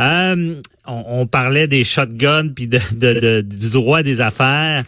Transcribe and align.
Euh, 0.00 0.54
on, 0.86 1.26
parlait 1.26 1.66
des 1.66 1.84
shotguns 1.84 2.48
puis 2.54 2.66
de, 2.66 2.78
de- 2.92 3.20
de- 3.20 3.40
du 3.40 3.70
droit 3.70 4.02
des 4.02 4.20
affaires. 4.20 4.84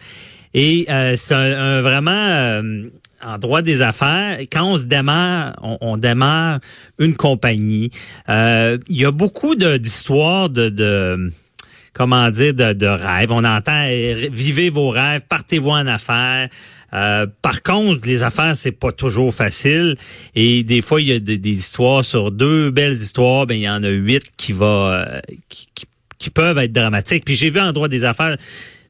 Et 0.53 0.85
euh, 0.89 1.15
c'est 1.15 1.33
un, 1.33 1.59
un 1.59 1.81
vraiment 1.81 2.11
euh, 2.11 2.83
en 3.23 3.37
droit 3.37 3.61
des 3.61 3.81
affaires, 3.81 4.37
quand 4.51 4.65
on 4.65 4.77
se 4.77 4.85
démarre, 4.85 5.53
on, 5.81 5.97
démarre 5.97 6.59
une 6.97 7.15
compagnie. 7.15 7.91
Il 8.27 8.79
y 8.89 9.05
a 9.05 9.11
beaucoup 9.11 9.55
d'histoires 9.55 10.49
de, 10.49 10.69
de 10.69 11.31
comment 11.93 12.31
dire 12.31 12.53
de, 12.53 12.73
de 12.73 12.87
rêves. 12.87 13.31
On 13.31 13.43
entend 13.43 13.85
eh, 13.87 14.29
vivez 14.31 14.69
vos 14.69 14.89
rêves, 14.89 15.21
partez-vous 15.29 15.69
en 15.69 15.87
affaires. 15.87 16.49
Euh, 16.93 17.25
par 17.41 17.63
contre, 17.63 18.05
les 18.07 18.21
affaires 18.23 18.55
c'est 18.55 18.71
pas 18.73 18.91
toujours 18.91 19.33
facile 19.33 19.97
et 20.35 20.63
des 20.63 20.81
fois 20.81 20.99
il 21.01 21.07
y 21.07 21.13
a 21.13 21.19
des, 21.19 21.37
histoires 21.49 22.03
sur 22.03 22.31
deux 22.31 22.69
belles 22.69 22.93
histoires, 22.93 23.47
ben 23.47 23.55
il 23.55 23.61
y 23.61 23.69
en 23.69 23.83
a 23.83 23.89
huit 23.89 24.23
qui 24.35 24.51
va 24.51 24.65
euh, 25.15 25.19
qui, 25.47 25.67
qui- 25.73 25.85
qui 26.17 26.29
peuvent 26.29 26.59
être 26.59 26.71
dramatiques. 26.73 27.25
Puis 27.25 27.33
j'ai 27.33 27.49
vu 27.49 27.59
en 27.59 27.71
droit 27.71 27.87
des 27.87 28.03
affaires 28.03 28.37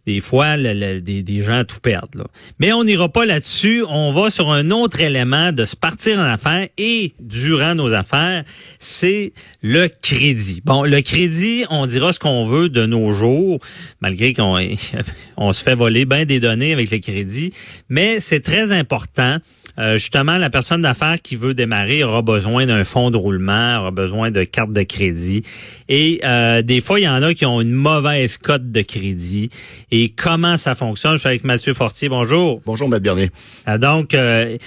des 0.05 0.19
fois 0.19 0.57
des, 0.57 1.43
gens 1.43 1.63
tout 1.63 1.79
perdent. 1.79 2.25
Mais 2.59 2.73
on 2.73 2.83
n'ira 2.83 3.09
pas 3.09 3.25
là-dessus. 3.25 3.83
On 3.87 4.11
va 4.13 4.29
sur 4.29 4.51
un 4.51 4.71
autre 4.71 4.99
élément 4.99 5.51
de 5.51 5.65
se 5.65 5.75
partir 5.75 6.19
en 6.19 6.23
affaires 6.23 6.67
et 6.77 7.13
durant 7.19 7.75
nos 7.75 7.93
affaires, 7.93 8.43
c'est 8.79 9.33
le 9.61 9.87
crédit. 10.01 10.61
Bon, 10.65 10.83
le 10.83 11.01
crédit, 11.01 11.65
on 11.69 11.85
dira 11.85 12.13
ce 12.13 12.19
qu'on 12.19 12.45
veut 12.45 12.69
de 12.69 12.85
nos 12.85 13.13
jours, 13.13 13.59
malgré 14.01 14.33
qu'on 14.33 14.57
on 15.37 15.53
se 15.53 15.63
fait 15.63 15.75
voler 15.75 16.05
bien 16.05 16.25
des 16.25 16.39
données 16.39 16.73
avec 16.73 16.91
le 16.91 16.99
crédit, 16.99 17.53
mais 17.89 18.19
c'est 18.19 18.41
très 18.41 18.71
important. 18.71 19.37
Euh, 19.77 19.93
justement, 19.93 20.37
la 20.37 20.49
personne 20.49 20.81
d'affaires 20.81 21.21
qui 21.21 21.35
veut 21.35 21.53
démarrer 21.53 22.03
aura 22.03 22.21
besoin 22.21 22.65
d'un 22.65 22.83
fonds 22.83 23.11
de 23.11 23.17
roulement, 23.17 23.79
aura 23.79 23.91
besoin 23.91 24.31
de 24.31 24.43
carte 24.43 24.73
de 24.73 24.83
crédit. 24.83 25.43
Et 25.89 26.19
euh, 26.23 26.61
des 26.61 26.81
fois, 26.81 26.99
il 26.99 27.03
y 27.03 27.09
en 27.09 27.21
a 27.21 27.33
qui 27.33 27.45
ont 27.45 27.61
une 27.61 27.71
mauvaise 27.71 28.37
cote 28.37 28.71
de 28.71 28.81
crédit. 28.81 29.49
Et 29.91 30.09
comment 30.09 30.57
ça 30.57 30.75
fonctionne? 30.75 31.13
Je 31.13 31.19
suis 31.19 31.29
avec 31.29 31.43
Mathieu 31.43 31.73
Fortier. 31.73 32.09
Bonjour. 32.09 32.61
Bonjour, 32.65 32.89
Maître 32.89 33.03
Bernier. 33.03 33.29
Ah, 33.65 33.77
Donc, 33.77 34.13
euh, 34.13 34.57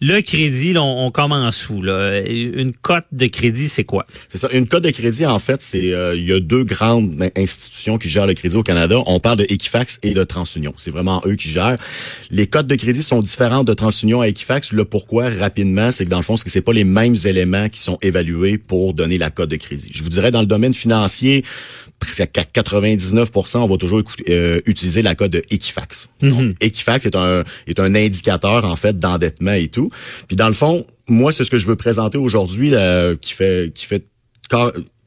le 0.00 0.20
crédit, 0.22 0.72
là, 0.72 0.82
on, 0.82 1.06
on 1.06 1.10
commence 1.10 1.68
où? 1.68 1.82
Là? 1.82 2.20
Une 2.20 2.72
cote 2.72 3.04
de 3.12 3.26
crédit, 3.26 3.68
c'est 3.68 3.84
quoi? 3.84 4.06
C'est 4.28 4.38
ça. 4.38 4.48
Une 4.52 4.66
cote 4.66 4.84
de 4.84 4.90
crédit, 4.90 5.26
en 5.26 5.38
fait, 5.38 5.60
c'est 5.62 5.92
euh, 5.92 6.14
il 6.16 6.24
y 6.24 6.32
a 6.32 6.40
deux 6.40 6.64
grandes 6.64 7.30
institutions 7.36 7.98
qui 7.98 8.08
gèrent 8.08 8.26
le 8.26 8.34
crédit 8.34 8.56
au 8.56 8.62
Canada. 8.62 8.96
On 9.06 9.20
parle 9.20 9.38
de 9.38 9.46
Equifax 9.48 9.98
et 10.02 10.14
de 10.14 10.24
TransUnion. 10.24 10.72
C'est 10.76 10.90
vraiment 10.90 11.22
eux 11.26 11.36
qui 11.36 11.50
gèrent. 11.50 11.76
Les 12.30 12.46
cotes 12.46 12.66
de 12.66 12.76
crédit 12.76 13.02
sont 13.02 13.20
différentes 13.20 13.66
de 13.66 13.74
TransUnion 13.74 14.20
à 14.20 14.28
Equifax. 14.28 14.72
Le 14.72 14.84
pourquoi, 14.84 15.28
rapidement, 15.28 15.90
c'est 15.90 16.04
que 16.04 16.10
dans 16.10 16.18
le 16.18 16.22
fond, 16.22 16.36
c'est 16.36 16.44
que 16.44 16.50
c'est 16.50 16.62
pas 16.62 16.72
les 16.72 16.84
mêmes 16.84 17.16
éléments 17.24 17.68
qui 17.68 17.80
sont 17.80 17.98
évalués 18.02 18.58
pour 18.58 18.94
donner 18.94 19.18
la 19.18 19.30
cote 19.30 19.50
de 19.50 19.56
crédit. 19.56 19.90
Je 19.92 20.02
vous 20.02 20.08
dirais, 20.08 20.30
dans 20.30 20.40
le 20.40 20.46
domaine 20.46 20.74
financier, 20.74 21.44
presque 22.00 22.20
à 22.20 22.42
99%, 22.42 23.58
on 23.58 23.66
va 23.66 23.76
toujours 23.76 24.02
euh, 24.28 24.60
utiliser 24.66 25.02
la 25.02 25.14
cote 25.14 25.30
de 25.30 25.42
Equifax. 25.50 26.08
Donc, 26.22 26.56
Equifax 26.60 27.06
est 27.06 27.14
un 27.14 27.44
est 27.66 27.78
un 27.78 27.94
indicateur 27.94 28.64
en 28.64 28.76
fait 28.76 28.98
d'endettement 28.98 29.52
et 29.52 29.68
tout. 29.68 29.89
Puis 30.28 30.36
dans 30.36 30.48
le 30.48 30.54
fond, 30.54 30.84
moi 31.08 31.32
c'est 31.32 31.44
ce 31.44 31.50
que 31.50 31.58
je 31.58 31.66
veux 31.66 31.76
présenter 31.76 32.18
aujourd'hui 32.18 32.74
euh, 32.74 33.16
qui 33.16 33.32
fait 33.32 33.72
qui 33.74 33.86
fait 33.86 34.06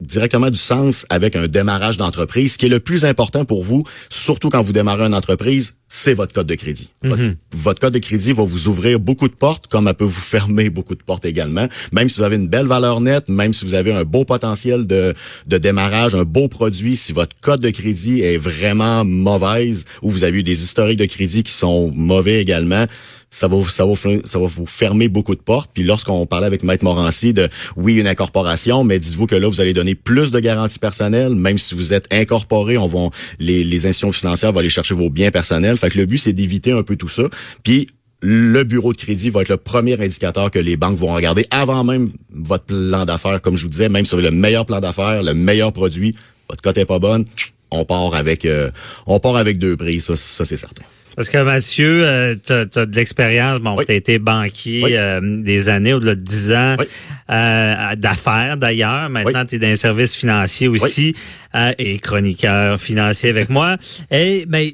directement 0.00 0.50
du 0.50 0.58
sens 0.58 1.06
avec 1.08 1.36
un 1.36 1.46
démarrage 1.46 1.96
d'entreprise. 1.96 2.52
Ce 2.54 2.58
qui 2.58 2.66
est 2.66 2.70
le 2.70 2.80
plus 2.80 3.04
important 3.04 3.44
pour 3.44 3.62
vous, 3.62 3.84
surtout 4.10 4.50
quand 4.50 4.62
vous 4.62 4.72
démarrez 4.72 5.04
une 5.06 5.14
entreprise, 5.14 5.74
c'est 5.88 6.14
votre 6.14 6.32
code 6.32 6.46
de 6.46 6.54
crédit. 6.56 6.90
Votre, 7.02 7.22
votre 7.52 7.80
code 7.80 7.94
de 7.94 7.98
crédit 8.00 8.32
va 8.32 8.42
vous 8.42 8.66
ouvrir 8.68 8.98
beaucoup 8.98 9.28
de 9.28 9.34
portes, 9.34 9.68
comme 9.68 9.86
elle 9.86 9.94
peut 9.94 10.04
vous 10.04 10.10
fermer 10.20 10.68
beaucoup 10.70 10.94
de 10.96 11.02
portes 11.02 11.24
également. 11.24 11.68
Même 11.92 12.08
si 12.08 12.18
vous 12.18 12.24
avez 12.24 12.36
une 12.36 12.48
belle 12.48 12.66
valeur 12.66 13.00
nette, 13.00 13.28
même 13.28 13.52
si 13.54 13.64
vous 13.64 13.74
avez 13.74 13.92
un 13.92 14.04
beau 14.04 14.24
potentiel 14.24 14.86
de, 14.86 15.14
de 15.46 15.58
démarrage, 15.58 16.14
un 16.14 16.24
beau 16.24 16.48
produit, 16.48 16.96
si 16.96 17.12
votre 17.12 17.36
code 17.40 17.60
de 17.60 17.70
crédit 17.70 18.20
est 18.22 18.36
vraiment 18.38 19.04
mauvaise 19.04 19.84
ou 20.02 20.10
vous 20.10 20.24
avez 20.24 20.38
eu 20.38 20.42
des 20.42 20.62
historiques 20.62 20.98
de 20.98 21.06
crédit 21.06 21.42
qui 21.44 21.52
sont 21.52 21.90
mauvais 21.94 22.40
également, 22.42 22.86
ça 23.30 23.48
va, 23.48 23.56
vous- 23.56 23.68
ça 23.68 23.84
va, 23.84 23.94
ça 24.24 24.38
va 24.38 24.46
vous 24.46 24.64
fermer 24.66 25.08
beaucoup 25.08 25.34
de 25.34 25.40
portes. 25.40 25.68
Puis 25.74 25.82
lorsqu'on 25.82 26.24
parlait 26.24 26.46
avec 26.46 26.62
Maître 26.62 26.84
Morancy 26.84 27.32
de, 27.32 27.48
oui, 27.76 27.96
une 27.96 28.06
incorporation, 28.06 28.84
mais 28.84 29.00
dites-vous 29.00 29.26
que 29.26 29.34
là, 29.34 29.48
vous 29.48 29.60
allez 29.60 29.72
donner 29.72 29.83
plus 29.94 30.30
de 30.30 30.40
garanties 30.40 30.78
personnelles, 30.78 31.34
même 31.34 31.58
si 31.58 31.74
vous 31.74 31.92
êtes 31.92 32.06
incorporé, 32.12 32.78
on 32.78 32.86
va, 32.86 33.10
les, 33.38 33.62
les 33.64 33.86
institutions 33.86 34.12
financières 34.12 34.52
vont 34.52 34.60
aller 34.60 34.70
chercher 34.70 34.94
vos 34.94 35.10
biens 35.10 35.30
personnels. 35.30 35.76
Fait 35.76 35.90
que 35.90 35.98
le 35.98 36.06
but, 36.06 36.18
c'est 36.18 36.32
d'éviter 36.32 36.72
un 36.72 36.82
peu 36.82 36.96
tout 36.96 37.08
ça. 37.08 37.24
Puis 37.62 37.88
le 38.26 38.64
bureau 38.64 38.94
de 38.94 38.96
crédit 38.96 39.28
va 39.28 39.42
être 39.42 39.50
le 39.50 39.58
premier 39.58 40.00
indicateur 40.00 40.50
que 40.50 40.58
les 40.58 40.78
banques 40.78 40.96
vont 40.96 41.12
regarder 41.12 41.44
avant 41.50 41.84
même 41.84 42.10
votre 42.30 42.64
plan 42.64 43.04
d'affaires. 43.04 43.42
Comme 43.42 43.58
je 43.58 43.64
vous 43.64 43.68
disais, 43.68 43.90
même 43.90 44.06
sur 44.06 44.18
le 44.18 44.30
meilleur 44.30 44.64
plan 44.64 44.80
d'affaires, 44.80 45.22
le 45.22 45.34
meilleur 45.34 45.74
produit, 45.74 46.16
votre 46.48 46.62
cote 46.62 46.78
est 46.78 46.86
pas 46.86 46.98
bonne, 46.98 47.26
on 47.70 47.84
part 47.84 48.14
avec, 48.14 48.46
euh, 48.46 48.70
on 49.06 49.20
part 49.20 49.36
avec 49.36 49.58
deux 49.58 49.76
prix. 49.76 50.00
Ça, 50.00 50.16
ça 50.16 50.46
c'est 50.46 50.56
certain. 50.56 50.84
Parce 51.16 51.28
que 51.28 51.42
Mathieu, 51.42 52.04
euh, 52.04 52.34
tu 52.44 52.52
as, 52.52 52.64
de 52.86 52.96
l'expérience. 52.96 53.60
Bon, 53.60 53.76
Oui. 53.76 53.84
tu 53.86 53.92
as 53.92 53.94
été 53.94 54.18
banquier 54.18 54.82
Oui. 54.84 54.96
euh, 54.96 55.20
des 55.42 55.68
années, 55.68 55.92
au-delà 55.94 56.14
de 56.14 56.20
10 56.20 56.52
ans, 56.52 56.76
Oui. 56.78 56.86
euh, 57.30 57.94
d'affaires 57.96 58.56
d'ailleurs. 58.56 59.08
Maintenant, 59.10 59.44
tu 59.44 59.56
es 59.56 59.58
dans 59.58 59.66
les 59.68 59.76
services 59.76 60.14
financiers 60.16 60.68
aussi 60.68 61.14
euh, 61.54 61.72
et 61.78 61.98
chroniqueur 61.98 62.80
financier 62.80 63.30
avec 63.30 63.48
moi. 63.48 63.76
Et 64.10 64.44
ben, 64.48 64.68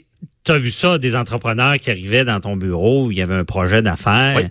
tu 0.45 0.53
as 0.53 0.59
vu 0.59 0.71
ça, 0.71 0.99
des 0.99 1.17
entrepreneurs 1.17 1.79
qui 1.79 1.91
arrivaient 1.91 2.25
dans 2.25 2.41
ton 2.41 2.57
bureau, 2.57 3.11
il 3.11 3.19
y 3.19 3.23
avait 3.23 3.35
un 3.35 3.45
projet 3.45 3.83
d'affaires 3.83 4.49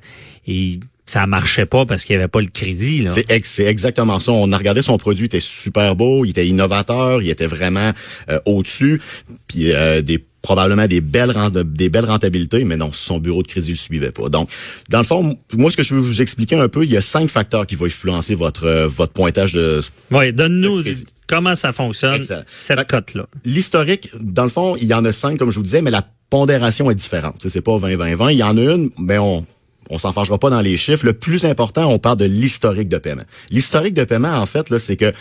et 0.48 0.80
ça 1.10 1.26
marchait 1.28 1.66
pas 1.66 1.86
parce 1.86 2.04
qu'il 2.04 2.14
y 2.16 2.20
avait 2.20 2.28
pas 2.28 2.42
le 2.42 2.48
crédit. 2.48 3.06
C'est 3.14 3.30
ex- 3.32 3.50
c'est 3.50 3.66
exactement 3.66 4.20
ça. 4.20 4.32
On 4.32 4.52
a 4.52 4.58
regardé 4.58 4.82
son 4.82 4.98
produit, 4.98 5.24
il 5.24 5.26
était 5.26 5.40
super 5.40 5.96
beau, 5.96 6.24
il 6.26 6.30
était 6.32 6.48
innovateur, 6.48 7.22
il 7.22 7.30
était 7.30 7.48
vraiment 7.48 7.92
euh, 8.30 8.40
au-dessus, 8.46 9.02
puis 9.48 9.74
euh, 9.74 10.02
des 10.02 10.24
probablement 10.42 10.88
des 10.88 11.02
belles 11.02 11.34
des 11.66 11.90
belles 11.90 12.06
rentabilités, 12.06 12.64
mais 12.64 12.78
non, 12.78 12.92
son 12.94 13.18
bureau 13.20 13.42
de 13.44 13.48
crédit 13.48 13.72
le 13.72 13.76
suivait 13.78 14.12
pas. 14.12 14.30
Donc, 14.30 14.50
dans 14.88 15.00
le 15.00 15.04
fond, 15.04 15.36
moi 15.54 15.70
ce 15.72 15.76
que 15.78 15.84
je 15.84 15.94
veux 15.96 16.00
vous 16.00 16.22
expliquer 16.22 16.56
un 16.56 16.70
peu, 16.70 16.86
il 16.86 16.92
y 16.92 16.96
a 16.98 17.02
cinq 17.02 17.30
facteurs 17.30 17.66
qui 17.68 17.76
vont 17.76 17.86
influencer 17.86 18.36
votre 18.36 18.66
euh, 18.66 18.88
votre 18.88 19.12
pointage 19.12 19.54
de 19.54 19.82
Oui, 20.12 20.32
donne-nous 20.32 20.84
comment 21.28 21.56
ça 21.56 21.74
fonctionne, 21.74 22.16
Excellent. 22.22 22.44
cette 22.60 22.88
cote-là. 22.90 23.26
L'historique, 23.46 24.10
dans 24.22 24.44
le 24.44 24.50
fond, 24.50 24.76
il 24.78 24.88
y 24.88 24.94
en 24.94 25.04
a 25.06 25.12
cinq, 25.12 25.38
comme 25.38 25.52
je 25.52 25.58
vous 25.58 25.64
disais, 25.64 25.82
mais 25.82 25.92
la 25.92 26.08
pondération 26.30 26.90
est 26.90 26.96
différente. 26.96 27.46
C'est 27.50 27.62
pas 27.62 27.78
20-20-20. 27.78 28.32
Il 28.34 28.38
y 28.38 28.44
en 28.44 28.56
a 28.58 28.62
une, 28.62 28.90
mais 29.00 29.18
on 29.18 29.46
on 29.90 29.98
s'en 30.00 30.14
fâchera 30.14 30.38
pas 30.38 30.50
dans 30.50 30.62
les 30.62 30.78
chiffres. 30.78 31.06
Le 31.06 31.14
plus 31.14 31.46
important, 31.46 31.92
on 31.92 32.00
parle 32.00 32.18
de 32.18 32.26
l'historique 32.26 32.90
de 32.90 32.98
paiement. 32.98 33.24
L'historique 33.52 33.94
de 33.94 34.04
paiement, 34.04 34.34
en 34.34 34.46
fait, 34.46 34.70
là, 34.70 34.80
c'est 34.80 34.96
que 34.96 35.12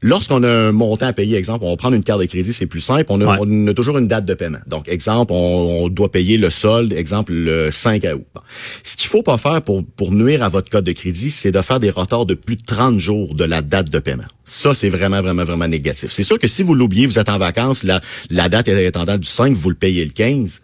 lorsqu'on 0.00 0.42
a 0.42 0.48
un 0.48 0.72
montant 0.72 1.06
à 1.06 1.12
payer, 1.12 1.36
exemple, 1.36 1.64
on 1.64 1.70
va 1.70 1.76
prendre 1.76 1.94
une 1.96 2.02
carte 2.02 2.20
de 2.20 2.26
crédit, 2.26 2.52
c'est 2.52 2.66
plus 2.66 2.80
simple. 2.80 3.04
On 3.08 3.20
a, 3.20 3.26
Ouais. 3.26 3.38
on 3.40 3.66
a 3.66 3.74
toujours 3.74 3.98
une 3.98 4.08
date 4.08 4.24
de 4.24 4.34
paiement. 4.34 4.58
Donc, 4.66 4.88
exemple, 4.88 5.32
on, 5.34 5.82
on 5.84 5.88
doit 5.88 6.10
payer 6.10 6.38
le 6.38 6.50
solde, 6.50 6.92
exemple, 6.92 7.32
le 7.32 7.70
5 7.70 8.04
août. 8.04 8.24
Bon. 8.34 8.40
Ce 8.84 8.96
qu'il 8.96 9.08
faut 9.08 9.22
pas 9.22 9.36
faire 9.38 9.60
pour, 9.62 9.84
pour 9.84 10.12
nuire 10.12 10.42
à 10.42 10.48
votre 10.48 10.70
code 10.70 10.84
de 10.84 10.92
crédit, 10.92 11.30
c'est 11.30 11.52
de 11.52 11.60
faire 11.62 11.80
des 11.80 11.90
retards 11.90 12.26
de 12.26 12.34
plus 12.34 12.56
de 12.56 12.62
30 12.64 12.98
jours 12.98 13.34
de 13.34 13.44
la 13.44 13.62
date 13.62 13.90
de 13.90 13.98
paiement. 13.98 14.24
Ça, 14.44 14.74
c'est 14.74 14.88
vraiment, 14.90 15.20
vraiment, 15.22 15.44
vraiment 15.44 15.68
négatif. 15.68 16.10
C'est 16.12 16.22
sûr 16.22 16.38
que 16.38 16.46
si 16.46 16.62
vous 16.62 16.74
l'oubliez, 16.74 17.06
vous 17.06 17.18
êtes 17.18 17.28
en 17.28 17.38
vacances, 17.38 17.82
la, 17.82 18.00
la 18.30 18.48
date 18.48 18.68
est 18.68 18.86
étendant 18.86 19.18
du 19.18 19.26
5, 19.28 19.56
vous 19.56 19.70
le 19.70 19.76
payez 19.76 20.04
le 20.04 20.12
15, 20.12 20.60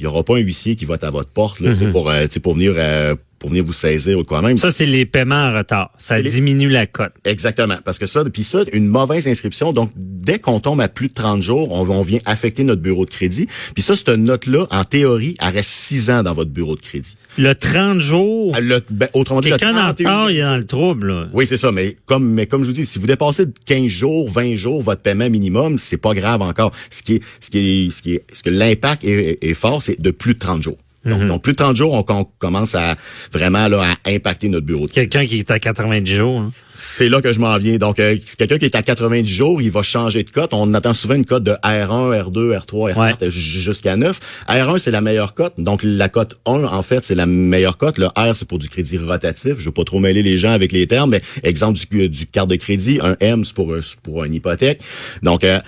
il 0.00 0.04
y 0.04 0.06
aura 0.06 0.22
pas 0.24 0.36
un 0.36 0.40
huissier 0.40 0.76
qui 0.76 0.86
va 0.86 0.94
être 0.94 1.04
à 1.04 1.10
votre 1.10 1.30
porte 1.30 1.60
là, 1.60 1.72
tu 1.74 1.80
sais, 1.80 1.92
pour, 1.92 2.08
euh, 2.08 2.24
tu 2.24 2.32
sais, 2.32 2.40
pour 2.40 2.54
venir 2.54 2.72
euh, 2.76 3.14
pour 3.40 3.50
venir 3.50 3.64
vous 3.64 3.72
saisir 3.72 4.18
ou 4.18 4.22
quoi 4.22 4.42
même. 4.42 4.58
Ça, 4.58 4.70
c'est 4.70 4.86
les 4.86 5.06
paiements 5.06 5.46
en 5.46 5.56
retard. 5.56 5.90
Ça 5.98 6.20
les- 6.20 6.30
diminue 6.30 6.68
la 6.68 6.86
cote. 6.86 7.12
Exactement, 7.24 7.78
parce 7.84 7.98
que 7.98 8.06
ça, 8.06 8.22
puis 8.26 8.44
ça, 8.44 8.60
une 8.72 8.86
mauvaise 8.86 9.26
inscription. 9.26 9.72
Donc, 9.72 9.90
dès 9.96 10.38
qu'on 10.38 10.60
tombe 10.60 10.80
à 10.80 10.88
plus 10.88 11.08
de 11.08 11.14
30 11.14 11.42
jours, 11.42 11.72
on, 11.72 11.88
on 11.88 12.02
vient 12.02 12.18
affecter 12.26 12.62
notre 12.64 12.82
bureau 12.82 13.04
de 13.06 13.10
crédit. 13.10 13.48
Puis 13.74 13.82
ça, 13.82 13.96
cette 13.96 14.10
note-là, 14.10 14.66
en 14.70 14.84
théorie, 14.84 15.36
elle 15.40 15.54
reste 15.54 15.70
6 15.70 16.10
ans 16.10 16.22
dans 16.22 16.34
votre 16.34 16.50
bureau 16.50 16.76
de 16.76 16.82
crédit. 16.82 17.16
Le 17.38 17.54
30 17.54 17.98
jours, 18.00 18.54
le- 18.60 18.82
ben, 18.90 19.08
autrement 19.14 19.40
dit, 19.40 19.48
le 19.48 19.56
quelqu'un 19.56 19.74
en 19.74 19.94
31 19.94 20.10
retard, 20.10 20.30
il 20.30 20.36
est 20.38 20.42
dans 20.42 20.56
le 20.58 20.66
trouble. 20.66 21.08
là. 21.08 21.26
Oui, 21.32 21.46
c'est 21.46 21.56
ça, 21.56 21.72
mais 21.72 21.96
comme 22.04 22.28
mais 22.30 22.46
comme 22.46 22.62
je 22.62 22.68
vous 22.68 22.74
dis, 22.74 22.84
si 22.84 22.98
vous 22.98 23.06
dépassez 23.06 23.46
de 23.46 23.52
15 23.64 23.86
jours, 23.86 24.28
20 24.28 24.54
jours 24.56 24.82
votre 24.82 25.00
paiement 25.00 25.30
minimum, 25.30 25.78
c'est 25.78 25.96
pas 25.96 26.12
grave 26.12 26.42
encore. 26.42 26.72
Ce 26.90 27.02
qui 27.02 27.14
est 27.14 27.22
ce 27.40 27.48
qui 27.50 27.58
est 27.86 27.90
ce 27.90 28.02
qui 28.02 28.14
est 28.16 28.24
ce 28.34 28.42
que 28.42 28.50
l'impact 28.50 29.04
est, 29.04 29.38
est 29.42 29.54
fort, 29.54 29.80
c'est 29.80 29.98
de 29.98 30.10
plus 30.10 30.34
de 30.34 30.38
30 30.40 30.62
jours. 30.62 30.76
Donc, 31.04 31.26
donc, 31.28 31.42
plus 31.42 31.52
de 31.52 31.56
30 31.56 31.76
jours, 31.76 31.94
on, 31.94 32.04
on 32.14 32.24
commence 32.38 32.74
à 32.74 32.94
vraiment 33.32 33.68
là, 33.68 33.96
à 34.04 34.10
impacter 34.10 34.48
notre 34.50 34.66
bureau 34.66 34.86
de 34.86 34.92
Quelqu'un 34.92 35.24
qui 35.24 35.38
est 35.38 35.50
à 35.50 35.58
90 35.58 36.14
jours. 36.14 36.40
hein? 36.40 36.52
C'est 36.74 37.08
là 37.08 37.22
que 37.22 37.32
je 37.32 37.40
m'en 37.40 37.56
viens. 37.56 37.78
Donc, 37.78 37.98
euh, 37.98 38.16
quelqu'un 38.38 38.58
qui 38.58 38.66
est 38.66 38.74
à 38.74 38.82
90 38.82 39.26
jours, 39.26 39.62
il 39.62 39.70
va 39.70 39.82
changer 39.82 40.22
de 40.24 40.30
cote. 40.30 40.50
On 40.52 40.74
attend 40.74 40.92
souvent 40.92 41.14
une 41.14 41.24
cote 41.24 41.42
de 41.42 41.52
R1, 41.64 42.20
R2, 42.22 42.54
R3, 42.58 42.92
R4 42.94 43.30
j- 43.30 43.60
jusqu'à 43.60 43.96
9. 43.96 44.20
R1, 44.48 44.78
c'est 44.78 44.90
la 44.90 45.00
meilleure 45.00 45.34
cote. 45.34 45.54
Donc, 45.58 45.80
la 45.82 46.08
cote 46.10 46.38
1, 46.46 46.64
en 46.64 46.82
fait, 46.82 47.02
c'est 47.04 47.14
la 47.14 47.26
meilleure 47.26 47.78
cote. 47.78 47.96
Le 47.98 48.06
R, 48.08 48.34
c'est 48.36 48.46
pour 48.46 48.58
du 48.58 48.68
crédit 48.68 48.98
rotatif. 48.98 49.54
Je 49.58 49.64
veux 49.64 49.72
pas 49.72 49.84
trop 49.84 50.00
mêler 50.00 50.22
les 50.22 50.36
gens 50.36 50.52
avec 50.52 50.70
les 50.72 50.86
termes, 50.86 51.10
mais 51.10 51.22
exemple 51.42 51.78
du, 51.90 52.08
du 52.10 52.26
carte 52.26 52.50
de 52.50 52.56
crédit. 52.56 52.98
Un 53.02 53.16
M, 53.20 53.44
c'est 53.44 53.54
pour, 53.54 53.74
pour 54.02 54.24
une 54.24 54.34
hypothèque. 54.34 54.80
Donc, 55.22 55.44
euh, 55.44 55.60